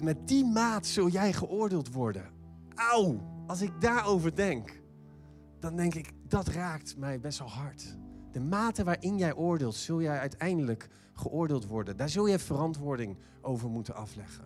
met 0.03 0.29
die 0.29 0.45
maat 0.45 0.87
zul 0.87 1.09
jij 1.09 1.33
geoordeeld 1.33 1.93
worden. 1.93 2.31
Auw, 2.75 3.21
als 3.47 3.61
ik 3.61 3.81
daarover 3.81 4.35
denk, 4.35 4.83
dan 5.61 5.77
denk 5.77 5.95
ik, 5.95 6.13
dat 6.29 6.49
raakt 6.49 6.97
mij 6.97 7.21
best 7.21 7.39
wel 7.39 7.51
hard. 7.51 7.97
De 8.35 8.41
mate 8.41 8.85
waarin 8.85 9.19
jij 9.19 9.35
oordeelt, 9.35 9.75
zul 9.75 10.03
jij 10.03 10.19
uiteindelijk 10.19 10.89
geoordeeld 11.13 11.67
worden. 11.67 11.97
Daar 11.97 12.09
zul 12.09 12.27
je 12.27 12.39
verantwoording 12.39 13.17
over 13.41 13.69
moeten 13.69 13.95
afleggen. 13.95 14.45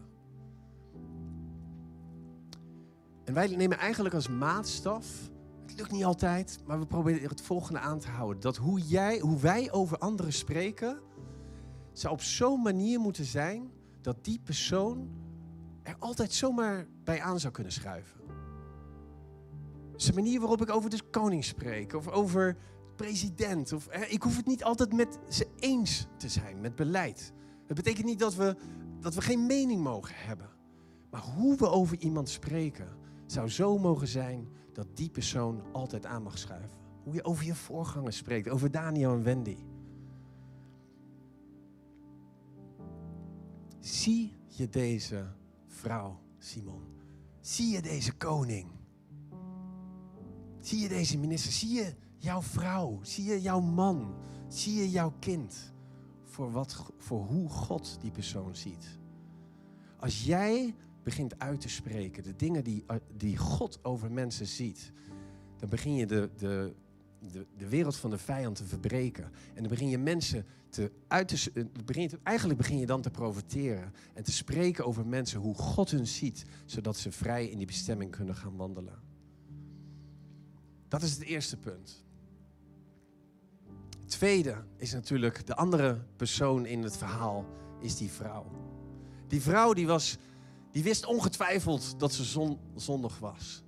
En 3.24 3.34
wij 3.34 3.46
nemen 3.46 3.78
eigenlijk 3.78 4.14
als 4.14 4.28
maatstaf, 4.28 5.30
het 5.66 5.76
lukt 5.76 5.90
niet 5.90 6.04
altijd, 6.04 6.58
maar 6.66 6.78
we 6.78 6.86
proberen 6.86 7.28
het 7.28 7.40
volgende 7.40 7.78
aan 7.78 7.98
te 7.98 8.08
houden. 8.08 8.42
Dat 8.42 8.56
hoe, 8.56 8.80
jij, 8.80 9.18
hoe 9.18 9.38
wij 9.38 9.72
over 9.72 9.98
anderen 9.98 10.32
spreken, 10.32 11.00
zou 11.92 12.12
op 12.12 12.22
zo'n 12.22 12.62
manier 12.62 13.00
moeten 13.00 13.24
zijn 13.24 13.70
dat 14.00 14.24
die 14.24 14.40
persoon 14.44 15.10
er 15.82 15.96
altijd 15.98 16.32
zomaar 16.32 16.86
bij 17.04 17.20
aan 17.20 17.40
zou 17.40 17.52
kunnen 17.52 17.72
schuiven. 17.72 18.20
Dus 19.92 20.04
de 20.04 20.12
manier 20.12 20.40
waarop 20.40 20.62
ik 20.62 20.70
over 20.70 20.90
de 20.90 21.02
koning 21.10 21.44
spreek, 21.44 21.94
of 21.94 22.08
over 22.08 22.56
president. 22.98 23.72
Of, 23.72 23.86
ik 24.08 24.22
hoef 24.22 24.36
het 24.36 24.46
niet 24.46 24.64
altijd 24.64 24.92
met 24.92 25.18
ze 25.28 25.46
eens 25.56 26.06
te 26.16 26.28
zijn, 26.28 26.60
met 26.60 26.74
beleid. 26.74 27.32
Dat 27.66 27.76
betekent 27.76 28.06
niet 28.06 28.18
dat 28.18 28.34
we, 28.34 28.56
dat 29.00 29.14
we 29.14 29.20
geen 29.20 29.46
mening 29.46 29.82
mogen 29.82 30.14
hebben. 30.16 30.50
Maar 31.10 31.20
hoe 31.20 31.56
we 31.56 31.68
over 31.68 31.98
iemand 31.98 32.28
spreken, 32.28 32.88
zou 33.26 33.48
zo 33.48 33.78
mogen 33.78 34.08
zijn 34.08 34.48
dat 34.72 34.96
die 34.96 35.10
persoon 35.10 35.62
altijd 35.72 36.06
aan 36.06 36.22
mag 36.22 36.38
schuiven. 36.38 36.78
Hoe 37.02 37.14
je 37.14 37.24
over 37.24 37.44
je 37.44 37.54
voorgangers 37.54 38.16
spreekt, 38.16 38.48
over 38.48 38.70
Daniel 38.70 39.12
en 39.12 39.22
Wendy. 39.22 39.56
Zie 43.80 44.32
je 44.46 44.68
deze 44.68 45.26
vrouw, 45.66 46.20
Simon? 46.38 46.82
Zie 47.40 47.72
je 47.72 47.82
deze 47.82 48.12
koning? 48.12 48.70
Zie 50.60 50.80
je 50.80 50.88
deze 50.88 51.18
minister? 51.18 51.52
Zie 51.52 51.74
je 51.74 51.94
jouw 52.18 52.42
vrouw? 52.42 52.98
Zie 53.02 53.24
je 53.24 53.40
jouw 53.40 53.60
man? 53.60 54.14
Zie 54.48 54.74
je 54.74 54.90
jouw 54.90 55.12
kind? 55.18 55.72
Voor, 56.24 56.50
wat, 56.52 56.92
voor 56.98 57.24
hoe 57.24 57.48
God 57.48 57.98
die 58.00 58.10
persoon 58.10 58.56
ziet. 58.56 58.98
Als 59.96 60.24
jij 60.24 60.74
begint 61.02 61.38
uit 61.38 61.60
te 61.60 61.68
spreken, 61.68 62.22
de 62.22 62.36
dingen 62.36 62.64
die, 62.64 62.84
die 63.16 63.36
God 63.36 63.84
over 63.84 64.12
mensen 64.12 64.46
ziet, 64.46 64.92
dan 65.56 65.68
begin 65.68 65.94
je 65.94 66.06
de, 66.06 66.30
de, 66.36 66.74
de, 67.32 67.46
de 67.56 67.68
wereld 67.68 67.96
van 67.96 68.10
de 68.10 68.18
vijand 68.18 68.56
te 68.56 68.64
verbreken. 68.64 69.24
En 69.24 69.60
dan 69.60 69.68
begin 69.68 69.88
je 69.88 69.98
mensen 69.98 70.46
te 70.68 70.92
uit 71.06 71.28
te, 71.28 71.50
eh, 71.54 71.64
begin 71.84 72.10
eigenlijk 72.22 72.58
begin 72.58 72.78
je 72.78 72.86
dan 72.86 73.02
te 73.02 73.10
profiteren 73.10 73.92
en 74.14 74.22
te 74.22 74.32
spreken 74.32 74.84
over 74.84 75.06
mensen 75.06 75.40
hoe 75.40 75.54
God 75.54 75.90
hun 75.90 76.06
ziet, 76.06 76.44
zodat 76.64 76.96
ze 76.96 77.12
vrij 77.12 77.46
in 77.46 77.56
die 77.56 77.66
bestemming 77.66 78.10
kunnen 78.10 78.36
gaan 78.36 78.56
wandelen. 78.56 78.98
Dat 80.88 81.02
is 81.02 81.12
het 81.12 81.22
eerste 81.22 81.56
punt. 81.56 82.04
Tweede 84.08 84.64
is 84.76 84.92
natuurlijk 84.92 85.46
de 85.46 85.56
andere 85.56 85.98
persoon 86.16 86.66
in 86.66 86.82
het 86.82 86.96
verhaal, 86.96 87.46
is 87.80 87.96
die 87.96 88.10
vrouw. 88.10 88.46
Die 89.26 89.42
vrouw 89.42 89.72
die 89.72 89.86
was, 89.86 90.16
die 90.70 90.82
wist 90.82 91.06
ongetwijfeld 91.06 92.00
dat 92.00 92.12
ze 92.12 92.24
zon, 92.24 92.58
zondig 92.74 93.18
was. 93.18 93.62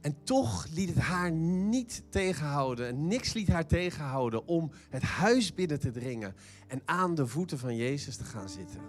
En 0.00 0.16
toch 0.24 0.66
liet 0.70 0.88
het 0.88 0.98
haar 0.98 1.32
niet 1.32 2.02
tegenhouden, 2.08 3.06
niks 3.06 3.32
liet 3.32 3.48
haar 3.48 3.66
tegenhouden 3.66 4.46
om 4.46 4.70
het 4.88 5.02
huis 5.02 5.54
binnen 5.54 5.80
te 5.80 5.90
dringen 5.90 6.34
en 6.66 6.82
aan 6.84 7.14
de 7.14 7.26
voeten 7.26 7.58
van 7.58 7.76
Jezus 7.76 8.16
te 8.16 8.24
gaan 8.24 8.48
zitten. 8.48 8.80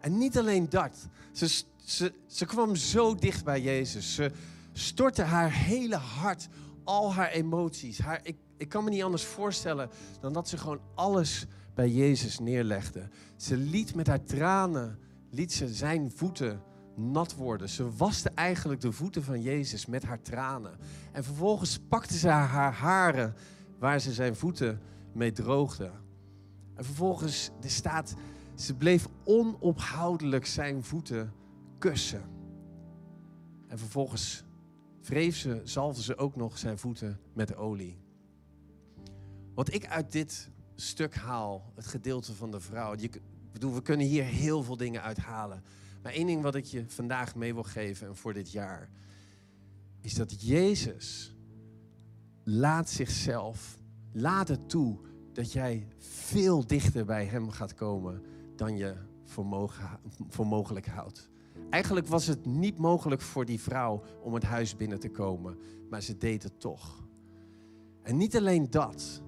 En 0.00 0.18
niet 0.18 0.38
alleen 0.38 0.68
dat, 0.68 1.08
ze, 1.32 1.62
ze, 1.84 2.12
ze 2.26 2.46
kwam 2.46 2.76
zo 2.76 3.14
dicht 3.14 3.44
bij 3.44 3.60
Jezus. 3.60 4.14
Ze, 4.14 4.30
stortte 4.72 5.22
haar 5.22 5.52
hele 5.52 5.96
hart, 5.96 6.48
al 6.84 7.14
haar 7.14 7.30
emoties. 7.30 7.98
Haar, 7.98 8.22
ik, 8.60 8.68
kan 8.68 8.84
me 8.84 8.90
niet 8.90 9.02
anders 9.02 9.24
voorstellen 9.24 9.90
dan 10.20 10.32
dat 10.32 10.48
ze 10.48 10.58
gewoon 10.58 10.80
alles 10.94 11.46
bij 11.74 11.90
Jezus 11.90 12.38
neerlegde. 12.38 13.08
Ze 13.36 13.56
liet 13.56 13.94
met 13.94 14.06
haar 14.06 14.24
tranen, 14.24 14.98
liet 15.30 15.52
ze 15.52 15.68
zijn 15.68 16.10
voeten 16.10 16.62
nat 16.96 17.34
worden. 17.34 17.68
Ze 17.68 17.96
waste 17.96 18.30
eigenlijk 18.34 18.80
de 18.80 18.92
voeten 18.92 19.22
van 19.22 19.42
Jezus 19.42 19.86
met 19.86 20.02
haar 20.02 20.22
tranen. 20.22 20.78
En 21.12 21.24
vervolgens 21.24 21.78
pakte 21.88 22.18
ze 22.18 22.28
haar 22.28 22.72
haren 22.72 23.34
waar 23.78 24.00
ze 24.00 24.12
zijn 24.12 24.36
voeten 24.36 24.80
mee 25.12 25.32
droogde. 25.32 25.90
En 26.74 26.84
vervolgens, 26.84 27.50
er 27.62 27.70
staat, 27.70 28.14
ze 28.54 28.74
bleef 28.74 29.08
onophoudelijk 29.24 30.46
zijn 30.46 30.82
voeten 30.82 31.32
kussen. 31.78 32.22
En 33.68 33.78
vervolgens 33.78 34.44
wreef 35.02 35.36
ze, 35.36 35.60
zalfde 35.64 36.02
ze 36.02 36.16
ook 36.16 36.36
nog 36.36 36.58
zijn 36.58 36.78
voeten 36.78 37.20
met 37.34 37.56
olie. 37.56 37.99
Wat 39.54 39.72
ik 39.72 39.86
uit 39.86 40.12
dit 40.12 40.50
stuk 40.74 41.14
haal, 41.14 41.72
het 41.74 41.86
gedeelte 41.86 42.34
van 42.34 42.50
de 42.50 42.60
vrouw. 42.60 42.94
Je, 42.96 43.10
bedoel, 43.52 43.74
we 43.74 43.82
kunnen 43.82 44.06
hier 44.06 44.24
heel 44.24 44.62
veel 44.62 44.76
dingen 44.76 45.02
uithalen. 45.02 45.62
Maar 46.02 46.12
één 46.12 46.26
ding 46.26 46.42
wat 46.42 46.54
ik 46.54 46.64
je 46.64 46.84
vandaag 46.86 47.34
mee 47.34 47.54
wil 47.54 47.62
geven 47.62 48.06
en 48.06 48.16
voor 48.16 48.32
dit 48.32 48.52
jaar, 48.52 48.90
is 50.00 50.14
dat 50.14 50.42
Jezus 50.46 51.34
laat 52.44 52.90
zichzelf, 52.90 53.78
laat 54.12 54.48
het 54.48 54.68
toe 54.68 54.98
dat 55.32 55.52
jij 55.52 55.88
veel 55.98 56.66
dichter 56.66 57.04
bij 57.04 57.24
Hem 57.24 57.50
gaat 57.50 57.74
komen 57.74 58.22
dan 58.56 58.76
je 58.76 58.94
voor, 59.24 59.72
voor 60.28 60.46
mogelijk 60.46 60.86
houdt. 60.86 61.30
Eigenlijk 61.70 62.06
was 62.06 62.26
het 62.26 62.46
niet 62.46 62.78
mogelijk 62.78 63.20
voor 63.20 63.44
die 63.44 63.60
vrouw 63.60 64.02
om 64.22 64.34
het 64.34 64.42
huis 64.42 64.76
binnen 64.76 65.00
te 65.00 65.10
komen, 65.10 65.58
maar 65.90 66.02
ze 66.02 66.16
deed 66.16 66.42
het 66.42 66.60
toch. 66.60 67.08
En 68.02 68.16
niet 68.16 68.36
alleen 68.36 68.70
dat. 68.70 69.22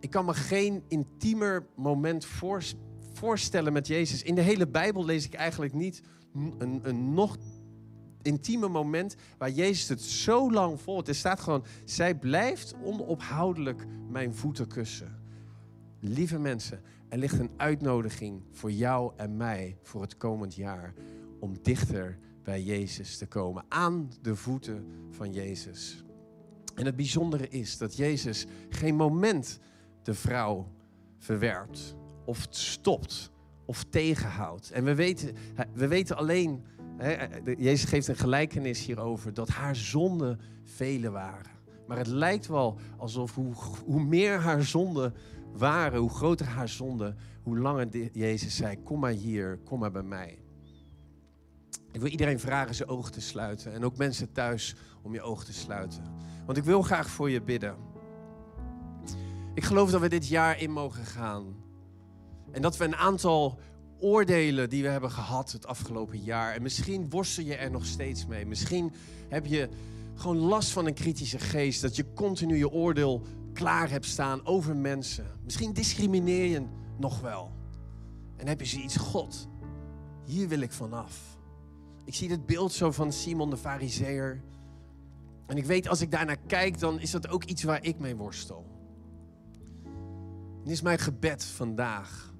Ik 0.00 0.10
kan 0.10 0.24
me 0.24 0.34
geen 0.34 0.82
intiemer 0.88 1.66
moment 1.76 2.26
voorstellen 3.12 3.72
met 3.72 3.86
Jezus. 3.86 4.22
In 4.22 4.34
de 4.34 4.40
hele 4.40 4.68
Bijbel 4.68 5.04
lees 5.04 5.24
ik 5.26 5.34
eigenlijk 5.34 5.72
niet 5.74 6.02
een, 6.58 6.80
een 6.82 7.14
nog 7.14 7.36
intieme 8.22 8.68
moment 8.68 9.16
waar 9.38 9.50
Jezus 9.50 9.88
het 9.88 10.02
zo 10.02 10.52
lang 10.52 10.80
volgt. 10.80 11.08
Er 11.08 11.14
staat 11.14 11.40
gewoon, 11.40 11.64
zij 11.84 12.14
blijft 12.14 12.74
onophoudelijk 12.82 13.86
mijn 14.10 14.34
voeten 14.34 14.66
kussen. 14.66 15.16
Lieve 16.00 16.38
mensen, 16.38 16.82
er 17.08 17.18
ligt 17.18 17.38
een 17.38 17.50
uitnodiging 17.56 18.42
voor 18.50 18.72
jou 18.72 19.12
en 19.16 19.36
mij 19.36 19.76
voor 19.82 20.00
het 20.00 20.16
komend 20.16 20.54
jaar 20.54 20.94
om 21.40 21.54
dichter 21.62 22.18
bij 22.42 22.62
Jezus 22.62 23.18
te 23.18 23.26
komen, 23.26 23.64
aan 23.68 24.10
de 24.22 24.36
voeten 24.36 24.86
van 25.10 25.32
Jezus. 25.32 26.04
En 26.74 26.86
het 26.86 26.96
bijzondere 26.96 27.48
is 27.48 27.78
dat 27.78 27.96
Jezus 27.96 28.46
geen 28.68 28.94
moment 28.94 29.58
de 30.08 30.14
vrouw 30.14 30.68
verwerpt 31.18 31.96
of 32.24 32.46
stopt 32.50 33.30
of 33.64 33.84
tegenhoudt. 33.84 34.70
En 34.70 34.84
we 34.84 34.94
weten, 34.94 35.34
we 35.74 35.88
weten 35.88 36.16
alleen, 36.16 36.64
hè, 36.96 37.26
Jezus 37.58 37.88
geeft 37.88 38.08
een 38.08 38.16
gelijkenis 38.16 38.86
hierover, 38.86 39.34
dat 39.34 39.48
haar 39.48 39.76
zonden 39.76 40.40
vele 40.64 41.10
waren. 41.10 41.50
Maar 41.86 41.96
het 41.96 42.06
lijkt 42.06 42.46
wel 42.46 42.78
alsof 42.96 43.34
hoe, 43.34 43.52
hoe 43.84 44.04
meer 44.04 44.38
haar 44.38 44.62
zonden 44.62 45.14
waren, 45.52 46.00
hoe 46.00 46.10
groter 46.10 46.46
haar 46.46 46.68
zonde, 46.68 47.14
hoe 47.42 47.58
langer 47.58 48.10
Jezus 48.12 48.56
zei: 48.56 48.82
Kom 48.82 49.00
maar 49.00 49.10
hier, 49.10 49.58
kom 49.64 49.78
maar 49.78 49.92
bij 49.92 50.02
mij. 50.02 50.38
Ik 51.92 52.00
wil 52.00 52.10
iedereen 52.10 52.40
vragen 52.40 52.74
zijn 52.74 52.88
ogen 52.88 53.12
te 53.12 53.20
sluiten. 53.20 53.72
En 53.72 53.84
ook 53.84 53.96
mensen 53.96 54.32
thuis 54.32 54.76
om 55.02 55.14
je 55.14 55.22
ogen 55.22 55.46
te 55.46 55.52
sluiten. 55.52 56.02
Want 56.46 56.58
ik 56.58 56.64
wil 56.64 56.82
graag 56.82 57.08
voor 57.08 57.30
je 57.30 57.42
bidden. 57.42 57.76
Ik 59.58 59.64
geloof 59.64 59.90
dat 59.90 60.00
we 60.00 60.08
dit 60.08 60.28
jaar 60.28 60.60
in 60.60 60.70
mogen 60.70 61.04
gaan. 61.04 61.56
En 62.50 62.62
dat 62.62 62.76
we 62.76 62.84
een 62.84 62.96
aantal 62.96 63.58
oordelen 64.00 64.70
die 64.70 64.82
we 64.82 64.88
hebben 64.88 65.10
gehad 65.10 65.52
het 65.52 65.66
afgelopen 65.66 66.18
jaar. 66.18 66.54
En 66.54 66.62
misschien 66.62 67.10
worstel 67.10 67.44
je 67.44 67.54
er 67.54 67.70
nog 67.70 67.84
steeds 67.84 68.26
mee. 68.26 68.46
Misschien 68.46 68.92
heb 69.28 69.46
je 69.46 69.68
gewoon 70.14 70.36
last 70.36 70.70
van 70.70 70.86
een 70.86 70.94
kritische 70.94 71.38
geest. 71.38 71.80
Dat 71.80 71.96
je 71.96 72.12
continu 72.14 72.56
je 72.56 72.70
oordeel 72.70 73.22
klaar 73.52 73.90
hebt 73.90 74.04
staan 74.04 74.46
over 74.46 74.76
mensen. 74.76 75.26
Misschien 75.44 75.72
discrimineer 75.72 76.46
je 76.46 76.62
nog 76.98 77.20
wel. 77.20 77.52
En 78.36 78.46
heb 78.46 78.60
je 78.60 78.66
zoiets, 78.66 78.96
God, 78.96 79.48
hier 80.24 80.48
wil 80.48 80.60
ik 80.60 80.72
vanaf. 80.72 81.38
Ik 82.04 82.14
zie 82.14 82.28
dit 82.28 82.46
beeld 82.46 82.72
zo 82.72 82.90
van 82.90 83.12
Simon 83.12 83.50
de 83.50 83.56
Fariseer. 83.56 84.42
En 85.46 85.56
ik 85.56 85.64
weet, 85.64 85.88
als 85.88 86.00
ik 86.00 86.10
daarnaar 86.10 86.40
kijk, 86.46 86.78
dan 86.78 87.00
is 87.00 87.10
dat 87.10 87.28
ook 87.28 87.44
iets 87.44 87.62
waar 87.62 87.84
ik 87.84 87.98
mee 87.98 88.16
worstel. 88.16 88.67
En 90.68 90.74
is 90.74 90.82
mijn 90.82 90.98
gebed 90.98 91.44
vandaag 91.44 92.32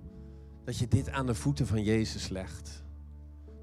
dat 0.64 0.78
je 0.78 0.88
dit 0.88 1.10
aan 1.10 1.26
de 1.26 1.34
voeten 1.34 1.66
van 1.66 1.82
Jezus 1.82 2.28
legt. 2.28 2.84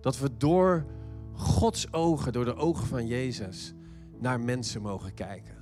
Dat 0.01 0.17
we 0.17 0.37
door 0.37 0.85
Gods 1.33 1.93
ogen, 1.93 2.33
door 2.33 2.45
de 2.45 2.55
ogen 2.55 2.87
van 2.87 3.07
Jezus, 3.07 3.73
naar 4.19 4.39
mensen 4.39 4.81
mogen 4.81 5.13
kijken. 5.13 5.55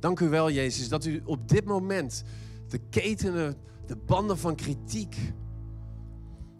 Dank 0.00 0.20
u 0.20 0.28
wel, 0.28 0.50
Jezus, 0.50 0.88
dat 0.88 1.04
u 1.04 1.22
op 1.24 1.48
dit 1.48 1.64
moment 1.64 2.22
de 2.68 2.78
ketenen, 2.78 3.56
de 3.86 3.96
banden 3.96 4.38
van 4.38 4.54
kritiek, 4.54 5.16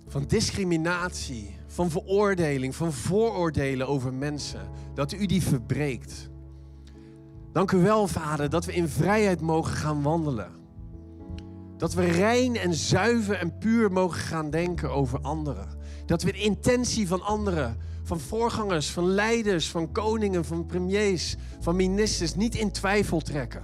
van 0.06 0.24
discriminatie, 0.26 1.56
van 1.66 1.90
veroordeling, 1.90 2.74
van 2.74 2.92
vooroordelen 2.92 3.88
over 3.88 4.14
mensen, 4.14 4.68
dat 4.94 5.12
u 5.12 5.26
die 5.26 5.42
verbreekt. 5.42 6.30
Dank 7.52 7.72
u 7.72 7.78
wel, 7.78 8.06
Vader, 8.06 8.50
dat 8.50 8.64
we 8.64 8.72
in 8.74 8.88
vrijheid 8.88 9.40
mogen 9.40 9.76
gaan 9.76 10.02
wandelen. 10.02 10.55
Dat 11.76 11.94
we 11.94 12.04
rein 12.04 12.56
en 12.56 12.74
zuiver 12.74 13.38
en 13.38 13.58
puur 13.58 13.92
mogen 13.92 14.20
gaan 14.20 14.50
denken 14.50 14.90
over 14.90 15.20
anderen. 15.20 15.68
Dat 16.06 16.22
we 16.22 16.32
de 16.32 16.38
intentie 16.38 17.08
van 17.08 17.22
anderen, 17.22 17.76
van 18.02 18.20
voorgangers, 18.20 18.90
van 18.90 19.04
leiders, 19.04 19.70
van 19.70 19.92
koningen, 19.92 20.44
van 20.44 20.66
premiers, 20.66 21.36
van 21.60 21.76
ministers 21.76 22.34
niet 22.34 22.54
in 22.54 22.70
twijfel 22.70 23.20
trekken. 23.20 23.62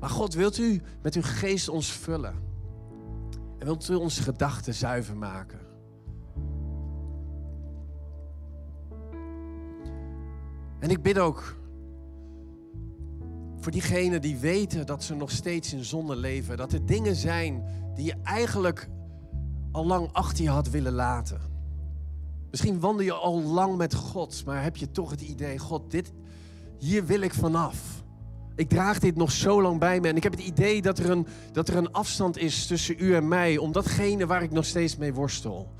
Maar 0.00 0.10
God, 0.10 0.34
wilt 0.34 0.58
u 0.58 0.82
met 1.02 1.14
uw 1.14 1.22
geest 1.24 1.68
ons 1.68 1.92
vullen? 1.92 2.34
En 3.58 3.66
wilt 3.66 3.88
u 3.88 3.94
onze 3.94 4.22
gedachten 4.22 4.74
zuiver 4.74 5.16
maken? 5.16 5.60
En 10.78 10.90
ik 10.90 11.02
bid 11.02 11.18
ook 11.18 11.56
voor 13.62 13.72
diegenen 13.72 14.20
die 14.20 14.36
weten 14.36 14.86
dat 14.86 15.04
ze 15.04 15.14
nog 15.14 15.30
steeds 15.30 15.72
in 15.72 15.84
zonde 15.84 16.16
leven. 16.16 16.56
Dat 16.56 16.72
er 16.72 16.86
dingen 16.86 17.14
zijn 17.14 17.64
die 17.94 18.04
je 18.04 18.14
eigenlijk 18.22 18.88
al 19.72 19.86
lang 19.86 20.08
achter 20.12 20.44
je 20.44 20.50
had 20.50 20.70
willen 20.70 20.92
laten. 20.92 21.40
Misschien 22.50 22.80
wandel 22.80 23.04
je 23.04 23.12
al 23.12 23.42
lang 23.42 23.76
met 23.76 23.94
God, 23.94 24.42
maar 24.44 24.62
heb 24.62 24.76
je 24.76 24.90
toch 24.90 25.10
het 25.10 25.20
idee: 25.20 25.58
God, 25.58 25.90
dit, 25.90 26.12
hier 26.78 27.06
wil 27.06 27.20
ik 27.20 27.34
vanaf. 27.34 28.04
Ik 28.56 28.68
draag 28.68 28.98
dit 28.98 29.16
nog 29.16 29.32
zo 29.32 29.62
lang 29.62 29.78
bij 29.78 30.00
me 30.00 30.08
en 30.08 30.16
ik 30.16 30.22
heb 30.22 30.32
het 30.32 30.42
idee 30.42 30.82
dat 30.82 30.98
er, 30.98 31.10
een, 31.10 31.26
dat 31.52 31.68
er 31.68 31.76
een 31.76 31.92
afstand 31.92 32.38
is 32.38 32.66
tussen 32.66 32.96
u 32.98 33.14
en 33.14 33.28
mij, 33.28 33.58
om 33.58 33.72
datgene 33.72 34.26
waar 34.26 34.42
ik 34.42 34.50
nog 34.50 34.64
steeds 34.64 34.96
mee 34.96 35.14
worstel. 35.14 35.72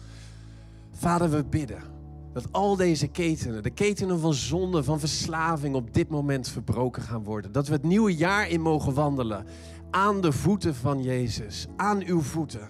Vader, 0.92 1.30
we 1.30 1.44
bidden 1.44 1.91
dat 2.32 2.46
al 2.50 2.76
deze 2.76 3.06
ketenen, 3.06 3.62
de 3.62 3.70
ketenen 3.70 4.20
van 4.20 4.34
zonde, 4.34 4.84
van 4.84 5.00
verslaving, 5.00 5.74
op 5.74 5.94
dit 5.94 6.08
moment 6.08 6.48
verbroken 6.48 7.02
gaan 7.02 7.24
worden. 7.24 7.52
Dat 7.52 7.66
we 7.66 7.72
het 7.72 7.82
nieuwe 7.82 8.16
jaar 8.16 8.48
in 8.48 8.60
mogen 8.60 8.94
wandelen 8.94 9.46
aan 9.90 10.20
de 10.20 10.32
voeten 10.32 10.74
van 10.74 11.02
Jezus, 11.02 11.66
aan 11.76 12.02
uw 12.04 12.20
voeten. 12.20 12.68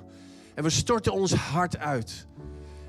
En 0.55 0.63
we 0.63 0.71
storten 0.71 1.13
ons 1.13 1.35
hart 1.35 1.79
uit. 1.79 2.27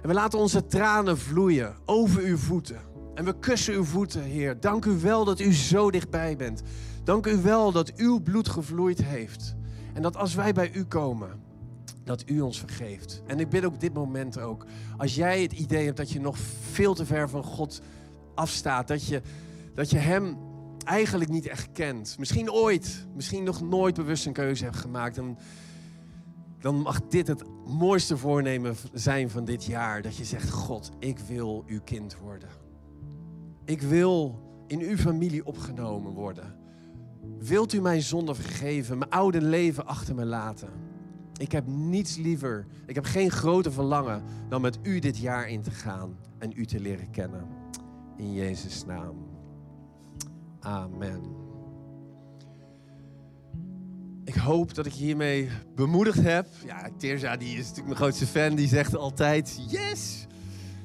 En 0.02 0.08
we 0.08 0.14
laten 0.14 0.40
onze 0.40 0.66
tranen 0.66 1.18
vloeien 1.18 1.76
over 1.86 2.22
uw 2.22 2.38
voeten. 2.38 2.78
En 3.16 3.26
we 3.26 3.40
kussen 3.40 3.74
uw 3.74 3.84
voeten, 3.84 4.22
Heer. 4.22 4.60
Dank 4.60 4.86
u 4.86 5.00
wel 5.00 5.26
dat 5.26 5.40
u 5.40 5.54
zo 5.54 5.92
dichtbij 5.92 6.36
bent. 6.36 6.62
Dank 7.04 7.26
u 7.26 7.42
wel 7.42 7.72
dat 7.72 7.96
uw 7.96 8.20
bloed 8.20 8.50
gevloeid 8.50 9.04
heeft. 9.04 9.56
En 9.94 10.02
dat 10.02 10.18
als 10.18 10.36
wij 10.36 10.54
bij 10.54 10.72
u 10.74 10.84
komen, 10.84 11.43
dat 12.04 12.30
u 12.30 12.42
ons 12.42 12.60
vergeeft. 12.60 13.22
En 13.28 13.40
ik 13.40 13.50
bid 13.50 13.66
ook 13.66 13.80
dit 13.80 13.94
moment 13.94 14.40
ook, 14.40 14.66
als 14.98 15.16
jij 15.16 15.42
het 15.42 15.52
idee 15.52 15.86
hebt 15.86 15.98
dat 15.98 16.12
je 16.12 16.20
nog 16.20 16.38
veel 16.72 16.94
te 16.94 17.06
ver 17.06 17.30
van 17.30 17.44
God 17.44 17.82
afstaat, 18.36 18.88
dat 18.88 19.06
je, 19.06 19.22
dat 19.74 19.90
je 19.90 19.98
Hem 19.98 20.38
eigenlijk 20.84 21.30
niet 21.30 21.48
echt 21.48 21.72
kent, 21.72 22.16
misschien 22.20 22.52
ooit, 22.52 23.08
misschien 23.16 23.44
nog 23.44 23.62
nooit 23.62 23.96
bewust 23.96 24.26
een 24.26 24.34
keuze 24.34 24.64
hebt 24.64 24.76
gemaakt, 24.76 25.16
dan, 25.16 25.38
dan 26.60 26.76
mag 26.76 27.02
dit 27.08 27.28
het 27.28 27.44
mooiste 27.66 28.18
voornemen 28.18 28.76
zijn 28.94 29.30
van 29.30 29.46
dit 29.46 29.66
jaar. 29.66 30.02
Dat 30.02 30.16
je 30.16 30.26
zegt, 30.26 30.50
God, 30.50 30.92
ik 31.00 31.20
wil 31.20 31.64
uw 31.68 31.82
kind 31.82 32.18
worden. 32.18 32.50
Ik 33.66 33.82
wil 33.82 34.42
in 34.68 34.80
uw 34.80 34.98
familie 34.98 35.46
opgenomen 35.46 36.12
worden. 36.12 36.56
Wilt 37.40 37.74
u 37.74 37.82
mijn 37.82 38.02
zonde 38.02 38.36
vergeven, 38.36 38.98
mijn 38.98 39.12
oude 39.12 39.42
leven 39.42 39.86
achter 39.86 40.16
me 40.16 40.26
laten? 40.26 40.70
Ik 41.44 41.52
heb 41.52 41.68
niets 41.68 42.18
liever, 42.18 42.66
ik 42.86 42.96
heb 42.96 43.06
geen 43.06 43.32
groter 43.32 43.72
verlangen 43.72 44.24
dan 44.50 44.62
met 44.62 44.80
u 44.84 45.00
dit 45.00 45.18
jaar 45.18 45.50
in 45.50 45.62
te 45.62 45.72
gaan 45.72 46.18
en 46.38 46.52
u 46.56 46.66
te 46.66 46.80
leren 46.80 47.10
kennen. 47.10 47.48
In 48.18 48.34
Jezus' 48.34 48.86
naam. 48.86 49.16
Amen. 50.60 51.22
Ik 54.24 54.36
hoop 54.36 54.74
dat 54.74 54.86
ik 54.86 54.94
hiermee 54.94 55.50
bemoedigd 55.76 56.22
heb. 56.22 56.48
Ja, 56.66 56.90
Teerza 56.98 57.38
die 57.38 57.50
is 57.50 57.58
natuurlijk 57.58 57.86
mijn 57.86 57.98
grootste 57.98 58.28
fan. 58.28 58.56
Die 58.56 58.68
zegt 58.68 58.96
altijd 58.96 59.60
yes. 59.68 60.28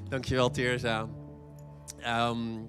Dankjewel 0.09 0.51
Teerza. 0.51 1.09
Um, 2.07 2.69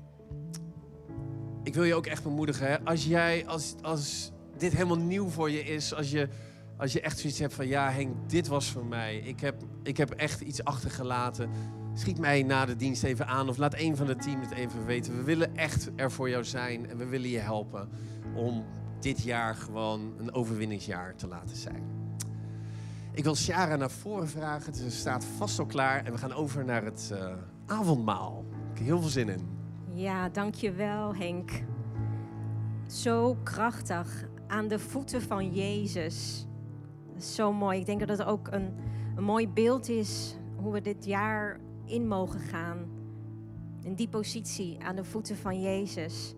ik 1.63 1.73
wil 1.73 1.83
je 1.83 1.95
ook 1.95 2.05
echt 2.05 2.23
bemoedigen. 2.23 2.67
Hè? 2.67 2.85
Als 2.85 3.05
jij, 3.05 3.47
als, 3.47 3.75
als 3.81 4.31
dit 4.57 4.73
helemaal 4.73 4.99
nieuw 4.99 5.29
voor 5.29 5.51
je 5.51 5.63
is, 5.63 5.93
als 5.93 6.11
je 6.11 6.29
als 6.79 6.93
je 6.93 7.01
echt 7.01 7.19
zoiets 7.19 7.39
hebt 7.39 7.53
van 7.53 7.67
ja 7.67 7.91
Henk, 7.91 8.29
dit 8.29 8.47
was 8.47 8.71
voor 8.71 8.85
mij. 8.85 9.17
Ik 9.17 9.39
heb, 9.39 9.63
ik 9.83 9.97
heb 9.97 10.09
echt 10.11 10.41
iets 10.41 10.63
achtergelaten. 10.63 11.49
Schiet 11.93 12.19
mij 12.19 12.43
na 12.43 12.65
de 12.65 12.75
dienst 12.75 13.03
even 13.03 13.27
aan 13.27 13.49
of 13.49 13.57
laat 13.57 13.77
een 13.77 13.95
van 13.95 14.07
het 14.07 14.21
team 14.21 14.41
het 14.41 14.51
even 14.51 14.85
weten. 14.85 15.17
We 15.17 15.23
willen 15.23 15.55
echt 15.55 15.89
er 15.95 16.11
voor 16.11 16.29
jou 16.29 16.43
zijn 16.43 16.89
en 16.89 16.97
we 16.97 17.05
willen 17.05 17.29
je 17.29 17.39
helpen 17.39 17.89
om 18.35 18.65
dit 18.99 19.21
jaar 19.21 19.55
gewoon 19.55 20.13
een 20.17 20.33
overwinningsjaar 20.33 21.15
te 21.15 21.27
laten 21.27 21.55
zijn. 21.55 21.83
Ik 23.11 23.23
wil 23.23 23.35
Shara 23.35 23.75
naar 23.75 23.91
voren 23.91 24.29
vragen. 24.29 24.73
Ze 24.73 24.91
staat 24.91 25.25
vast 25.25 25.59
al 25.59 25.65
klaar 25.65 26.05
en 26.05 26.11
we 26.11 26.17
gaan 26.17 26.33
over 26.33 26.65
naar 26.65 26.83
het 26.83 27.09
uh, 27.13 27.33
avondmaal. 27.65 28.45
Ik 28.71 28.77
heb 28.77 28.87
heel 28.87 28.99
veel 28.99 29.09
zin 29.09 29.29
in. 29.29 29.47
Ja, 29.93 30.29
dankjewel 30.29 31.15
Henk. 31.15 31.51
Zo 32.87 33.37
krachtig 33.43 34.27
aan 34.47 34.67
de 34.67 34.79
voeten 34.79 35.21
van 35.21 35.53
Jezus 35.53 36.47
zo 37.23 37.53
mooi. 37.53 37.79
Ik 37.79 37.85
denk 37.85 37.99
dat 37.99 38.17
het 38.17 38.23
ook 38.23 38.47
een, 38.51 38.73
een 39.15 39.23
mooi 39.23 39.49
beeld 39.49 39.89
is 39.89 40.37
hoe 40.55 40.73
we 40.73 40.81
dit 40.81 41.05
jaar 41.05 41.59
in 41.85 42.07
mogen 42.07 42.39
gaan. 42.39 42.77
In 43.83 43.95
die 43.95 44.09
positie 44.09 44.77
aan 44.83 44.95
de 44.95 45.03
voeten 45.03 45.35
van 45.35 45.61
Jezus. 45.61 46.35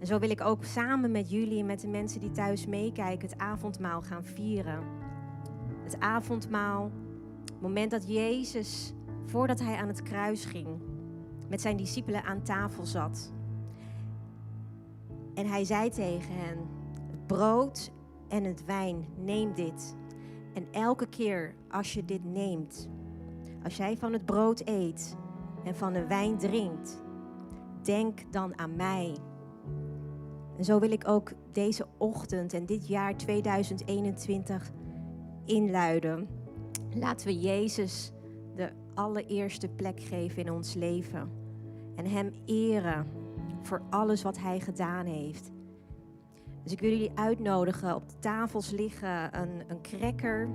En 0.00 0.06
zo 0.06 0.18
wil 0.18 0.30
ik 0.30 0.40
ook 0.40 0.64
samen 0.64 1.10
met 1.10 1.30
jullie 1.30 1.58
en 1.58 1.66
met 1.66 1.80
de 1.80 1.88
mensen 1.88 2.20
die 2.20 2.30
thuis 2.30 2.66
meekijken 2.66 3.28
het 3.28 3.38
avondmaal 3.38 4.02
gaan 4.02 4.24
vieren. 4.24 4.82
Het 5.82 6.00
avondmaal, 6.00 6.90
het 7.44 7.60
moment 7.60 7.90
dat 7.90 8.08
Jezus, 8.08 8.92
voordat 9.26 9.60
hij 9.60 9.76
aan 9.76 9.88
het 9.88 10.02
kruis 10.02 10.44
ging, 10.44 10.68
met 11.48 11.60
zijn 11.60 11.76
discipelen 11.76 12.24
aan 12.24 12.42
tafel 12.42 12.86
zat. 12.86 13.32
En 15.34 15.46
hij 15.46 15.64
zei 15.64 15.90
tegen 15.90 16.34
hen: 16.34 16.58
Het 17.10 17.26
brood 17.26 17.92
en 18.28 18.44
het 18.44 18.64
wijn, 18.64 19.06
neem 19.16 19.54
dit. 19.54 19.96
En 20.54 20.66
elke 20.70 21.06
keer 21.06 21.54
als 21.70 21.94
je 21.94 22.04
dit 22.04 22.24
neemt, 22.24 22.88
als 23.62 23.76
jij 23.76 23.96
van 23.96 24.12
het 24.12 24.24
brood 24.24 24.62
eet 24.64 25.16
en 25.64 25.76
van 25.76 25.92
de 25.92 26.06
wijn 26.06 26.38
drinkt, 26.38 27.02
denk 27.82 28.32
dan 28.32 28.58
aan 28.58 28.76
mij. 28.76 29.16
En 30.58 30.64
zo 30.64 30.78
wil 30.78 30.90
ik 30.90 31.08
ook 31.08 31.32
deze 31.52 31.86
ochtend 31.96 32.52
en 32.52 32.66
dit 32.66 32.88
jaar 32.88 33.16
2021 33.16 34.70
inluiden. 35.44 36.28
Laten 36.94 37.26
we 37.26 37.40
Jezus 37.40 38.12
de 38.54 38.72
allereerste 38.94 39.68
plek 39.68 40.00
geven 40.00 40.44
in 40.44 40.52
ons 40.52 40.74
leven 40.74 41.30
en 41.96 42.06
Hem 42.06 42.32
eren 42.44 43.06
voor 43.62 43.82
alles 43.90 44.22
wat 44.22 44.38
Hij 44.38 44.60
gedaan 44.60 45.06
heeft. 45.06 45.52
Dus 46.64 46.72
ik 46.72 46.80
wil 46.80 46.90
jullie 46.90 47.12
uitnodigen. 47.14 47.94
Op 47.94 48.08
de 48.08 48.18
tafels 48.18 48.70
liggen 48.70 49.40
een, 49.40 49.62
een 49.68 49.82
cracker 49.82 50.48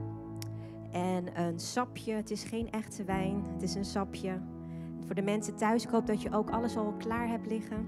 en 0.92 1.42
een 1.42 1.60
sapje. 1.60 2.14
Het 2.14 2.32
is 2.32 2.44
geen 2.44 2.72
echte 2.72 3.04
wijn, 3.04 3.44
het 3.54 3.62
is 3.62 3.76
een 3.76 3.86
sapje. 3.86 4.40
Voor 5.06 5.16
de 5.16 5.22
mensen 5.22 5.56
thuis, 5.56 5.84
ik 5.84 5.90
hoop 5.90 6.08
dat 6.08 6.22
je 6.22 6.34
ook 6.34 6.50
alles 6.50 6.78
al 6.78 6.94
klaar 6.98 7.28
hebt 7.28 7.48
liggen. 7.48 7.88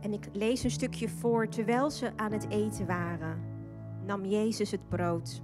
En 0.00 0.12
ik 0.12 0.28
lees 0.32 0.62
een 0.62 0.70
stukje 0.70 1.08
voor. 1.08 1.48
Terwijl 1.48 1.90
ze 1.90 2.12
aan 2.16 2.32
het 2.32 2.48
eten 2.48 2.86
waren, 2.86 3.40
nam 4.06 4.24
Jezus 4.24 4.70
het 4.70 4.88
brood. 4.88 5.42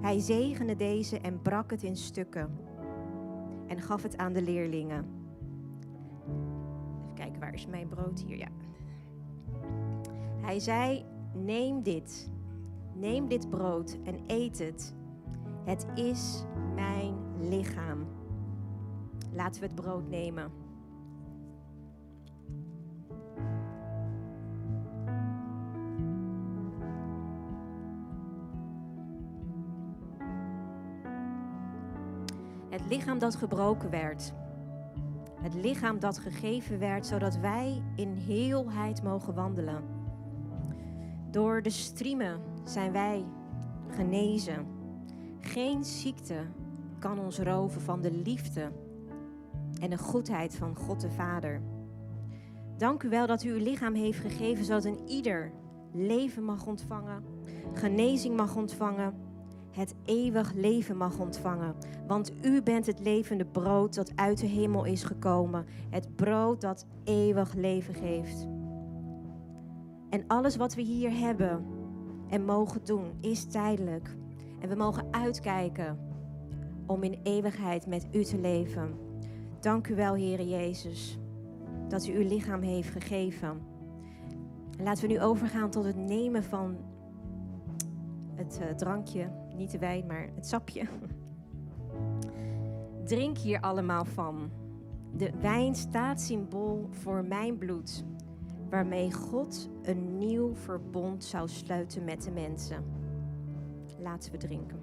Hij 0.00 0.18
zegende 0.18 0.76
deze 0.76 1.20
en 1.20 1.42
brak 1.42 1.70
het 1.70 1.82
in 1.82 1.96
stukken 1.96 2.58
en 3.66 3.80
gaf 3.80 4.02
het 4.02 4.16
aan 4.16 4.32
de 4.32 4.42
leerlingen. 4.42 5.17
Waar 7.38 7.54
is 7.54 7.66
mijn 7.66 7.88
brood 7.88 8.20
hier? 8.26 8.36
Ja. 8.36 8.48
Hij 10.40 10.58
zei: 10.58 11.04
Neem 11.32 11.82
dit, 11.82 12.30
neem 12.94 13.28
dit 13.28 13.50
brood 13.50 13.98
en 14.04 14.20
eet 14.26 14.58
het. 14.58 14.94
Het 15.64 15.86
is 15.94 16.44
mijn 16.74 17.14
lichaam. 17.38 18.06
Laten 19.32 19.60
we 19.60 19.66
het 19.66 19.74
brood 19.74 20.08
nemen. 20.08 20.50
Het 32.68 32.86
lichaam 32.88 33.18
dat 33.18 33.36
gebroken 33.36 33.90
werd. 33.90 34.32
Het 35.40 35.54
lichaam 35.54 35.98
dat 35.98 36.18
gegeven 36.18 36.78
werd, 36.78 37.06
zodat 37.06 37.36
wij 37.36 37.82
in 37.96 38.12
heelheid 38.12 39.02
mogen 39.02 39.34
wandelen. 39.34 39.82
Door 41.30 41.62
de 41.62 41.70
striemen 41.70 42.40
zijn 42.64 42.92
wij 42.92 43.24
genezen. 43.88 44.66
Geen 45.40 45.84
ziekte 45.84 46.46
kan 46.98 47.18
ons 47.18 47.38
roven 47.38 47.80
van 47.80 48.00
de 48.00 48.12
liefde 48.12 48.72
en 49.80 49.90
de 49.90 49.98
goedheid 49.98 50.56
van 50.56 50.76
God 50.76 51.00
de 51.00 51.10
Vader. 51.10 51.60
Dank 52.76 53.02
u 53.02 53.08
wel 53.08 53.26
dat 53.26 53.42
u 53.42 53.50
uw 53.50 53.62
lichaam 53.62 53.94
heeft 53.94 54.18
gegeven, 54.18 54.64
zodat 54.64 54.84
een 54.84 55.08
ieder 55.08 55.52
leven 55.92 56.44
mag 56.44 56.66
ontvangen, 56.66 57.24
genezing 57.74 58.36
mag 58.36 58.56
ontvangen, 58.56 59.14
het 59.78 59.94
eeuwig 60.04 60.52
leven 60.52 60.96
mag 60.96 61.18
ontvangen. 61.18 61.74
Want 62.06 62.32
u 62.42 62.62
bent 62.62 62.86
het 62.86 63.00
levende 63.00 63.44
brood 63.44 63.94
dat 63.94 64.12
uit 64.14 64.38
de 64.38 64.46
hemel 64.46 64.84
is 64.84 65.04
gekomen, 65.04 65.66
het 65.90 66.16
brood 66.16 66.60
dat 66.60 66.86
eeuwig 67.04 67.54
leven 67.54 67.94
geeft. 67.94 68.46
En 70.10 70.24
alles 70.26 70.56
wat 70.56 70.74
we 70.74 70.82
hier 70.82 71.18
hebben 71.18 71.64
en 72.28 72.44
mogen 72.44 72.84
doen 72.84 73.12
is 73.20 73.44
tijdelijk. 73.44 74.16
En 74.60 74.68
we 74.68 74.74
mogen 74.74 75.06
uitkijken 75.10 75.98
om 76.86 77.02
in 77.02 77.20
eeuwigheid 77.22 77.86
met 77.86 78.06
u 78.12 78.24
te 78.24 78.38
leven. 78.38 78.94
Dank 79.60 79.88
u 79.88 79.94
wel, 79.94 80.12
Heere 80.12 80.48
Jezus, 80.48 81.18
dat 81.88 82.06
u 82.06 82.12
uw 82.12 82.28
lichaam 82.28 82.62
heeft 82.62 82.90
gegeven. 82.90 83.60
En 84.78 84.84
laten 84.84 85.06
we 85.06 85.12
nu 85.12 85.20
overgaan 85.20 85.70
tot 85.70 85.84
het 85.84 85.96
nemen 85.96 86.44
van 86.44 86.76
het 88.34 88.60
uh, 88.62 88.74
drankje, 88.74 89.30
niet 89.58 89.70
de 89.70 89.78
wijn, 89.78 90.06
maar 90.06 90.28
het 90.34 90.46
sapje. 90.46 90.86
Drink 93.04 93.38
hier 93.38 93.60
allemaal 93.60 94.04
van. 94.04 94.50
De 95.16 95.30
wijn 95.40 95.74
staat 95.74 96.20
symbool 96.20 96.88
voor 96.90 97.24
mijn 97.24 97.58
bloed, 97.58 98.04
waarmee 98.70 99.12
God 99.12 99.70
een 99.82 100.18
nieuw 100.18 100.54
verbond 100.54 101.24
zou 101.24 101.48
sluiten 101.48 102.04
met 102.04 102.22
de 102.22 102.30
mensen. 102.30 102.84
Laten 103.98 104.32
we 104.32 104.38
drinken. 104.38 104.80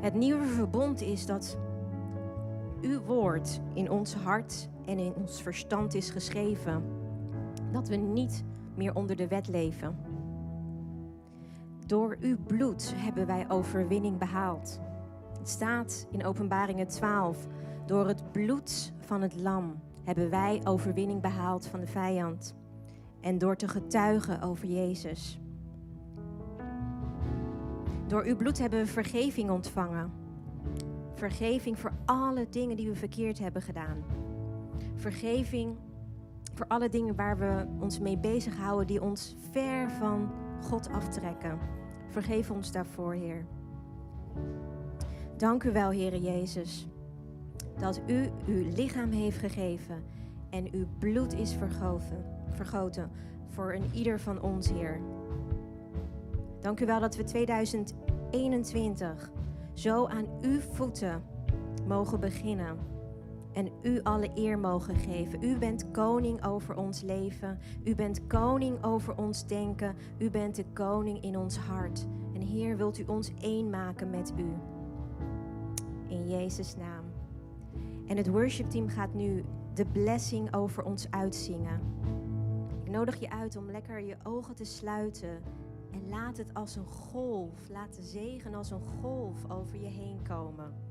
Het 0.00 0.14
nieuwe 0.14 0.44
verbond 0.44 1.00
is 1.00 1.26
dat 1.26 1.58
uw 2.80 3.00
woord 3.00 3.60
in 3.74 3.90
ons 3.90 4.14
hart 4.14 4.68
en 4.88 4.98
in 4.98 5.14
ons 5.14 5.42
verstand 5.42 5.94
is 5.94 6.10
geschreven. 6.10 6.82
Dat 7.72 7.88
we 7.88 7.96
niet 7.96 8.44
meer 8.74 8.94
onder 8.94 9.16
de 9.16 9.28
wet 9.28 9.48
leven. 9.48 9.96
Door 11.86 12.16
uw 12.20 12.36
bloed 12.46 12.94
hebben 12.96 13.26
wij 13.26 13.44
overwinning 13.48 14.18
behaald. 14.18 14.80
Het 15.38 15.48
staat 15.48 16.06
in 16.10 16.24
Openbaringen 16.24 16.86
12. 16.86 17.46
Door 17.86 18.06
het 18.06 18.32
bloed 18.32 18.92
van 19.00 19.22
het 19.22 19.36
lam 19.40 19.80
hebben 20.04 20.30
wij 20.30 20.60
overwinning 20.64 21.20
behaald 21.20 21.66
van 21.66 21.80
de 21.80 21.86
vijand. 21.86 22.54
En 23.20 23.38
door 23.38 23.56
te 23.56 23.68
getuigen 23.68 24.42
over 24.42 24.68
Jezus. 24.68 25.40
Door 28.06 28.24
uw 28.24 28.36
bloed 28.36 28.58
hebben 28.58 28.78
we 28.78 28.86
vergeving 28.86 29.50
ontvangen. 29.50 30.12
Vergeving 31.14 31.78
voor 31.78 31.92
alle 32.04 32.46
dingen 32.50 32.76
die 32.76 32.88
we 32.88 32.94
verkeerd 32.94 33.38
hebben 33.38 33.62
gedaan. 33.62 34.04
Vergeving 34.98 35.76
voor 36.54 36.66
alle 36.66 36.88
dingen 36.88 37.16
waar 37.16 37.38
we 37.38 37.66
ons 37.80 37.98
mee 37.98 38.18
bezighouden 38.18 38.86
die 38.86 39.02
ons 39.02 39.36
ver 39.50 39.90
van 39.90 40.30
God 40.62 40.88
aftrekken. 40.88 41.58
Vergeef 42.08 42.50
ons 42.50 42.72
daarvoor, 42.72 43.12
Heer. 43.12 43.46
Dank 45.36 45.64
u 45.64 45.72
wel, 45.72 45.92
Heere 45.92 46.20
Jezus, 46.20 46.88
dat 47.80 48.00
u 48.06 48.30
uw 48.46 48.68
lichaam 48.74 49.10
heeft 49.10 49.38
gegeven 49.38 50.02
en 50.50 50.68
uw 50.72 50.86
bloed 50.98 51.34
is 51.34 51.52
vergoten, 51.52 52.24
vergoten 52.48 53.10
voor 53.48 53.74
een 53.74 53.90
ieder 53.92 54.20
van 54.20 54.42
ons, 54.42 54.70
Heer. 54.70 55.00
Dank 56.60 56.80
u 56.80 56.86
wel 56.86 57.00
dat 57.00 57.16
we 57.16 57.24
2021 57.24 59.30
zo 59.72 60.06
aan 60.06 60.26
uw 60.40 60.60
voeten 60.60 61.22
mogen 61.86 62.20
beginnen 62.20 62.97
en 63.52 63.70
u 63.82 64.00
alle 64.02 64.30
eer 64.34 64.58
mogen 64.58 64.96
geven. 64.96 65.44
U 65.44 65.58
bent 65.58 65.90
koning 65.90 66.44
over 66.44 66.76
ons 66.76 67.02
leven. 67.02 67.58
U 67.84 67.94
bent 67.94 68.26
koning 68.26 68.84
over 68.84 69.16
ons 69.16 69.46
denken. 69.46 69.96
U 70.18 70.30
bent 70.30 70.56
de 70.56 70.64
koning 70.72 71.22
in 71.22 71.38
ons 71.38 71.56
hart. 71.56 72.06
En 72.34 72.40
Heer, 72.40 72.76
wilt 72.76 72.98
u 72.98 73.04
ons 73.06 73.32
één 73.40 73.70
maken 73.70 74.10
met 74.10 74.32
u. 74.36 74.52
In 76.06 76.28
Jezus' 76.28 76.76
naam. 76.76 77.04
En 78.06 78.16
het 78.16 78.28
worshipteam 78.28 78.88
gaat 78.88 79.14
nu 79.14 79.44
de 79.74 79.86
blessing 79.86 80.54
over 80.54 80.84
ons 80.84 81.10
uitzingen. 81.10 81.80
Ik 82.84 82.90
nodig 82.90 83.20
je 83.20 83.30
uit 83.30 83.56
om 83.56 83.70
lekker 83.70 84.00
je 84.00 84.16
ogen 84.22 84.54
te 84.54 84.64
sluiten. 84.64 85.42
En 85.90 86.08
laat 86.08 86.36
het 86.36 86.54
als 86.54 86.76
een 86.76 86.86
golf, 86.86 87.68
laat 87.68 87.96
de 87.96 88.02
zegen 88.02 88.54
als 88.54 88.70
een 88.70 88.86
golf 89.00 89.50
over 89.50 89.80
je 89.80 89.88
heen 89.88 90.22
komen. 90.22 90.87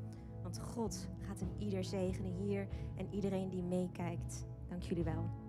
Want 0.48 0.60
God 0.60 1.08
gaat 1.22 1.42
een 1.42 1.56
ieder 1.58 1.84
zegenen 1.84 2.32
hier 2.32 2.68
en 2.96 3.08
iedereen 3.12 3.50
die 3.50 3.64
meekijkt. 3.64 4.46
Dank 4.70 4.84
jullie 4.84 5.04
wel. 5.04 5.47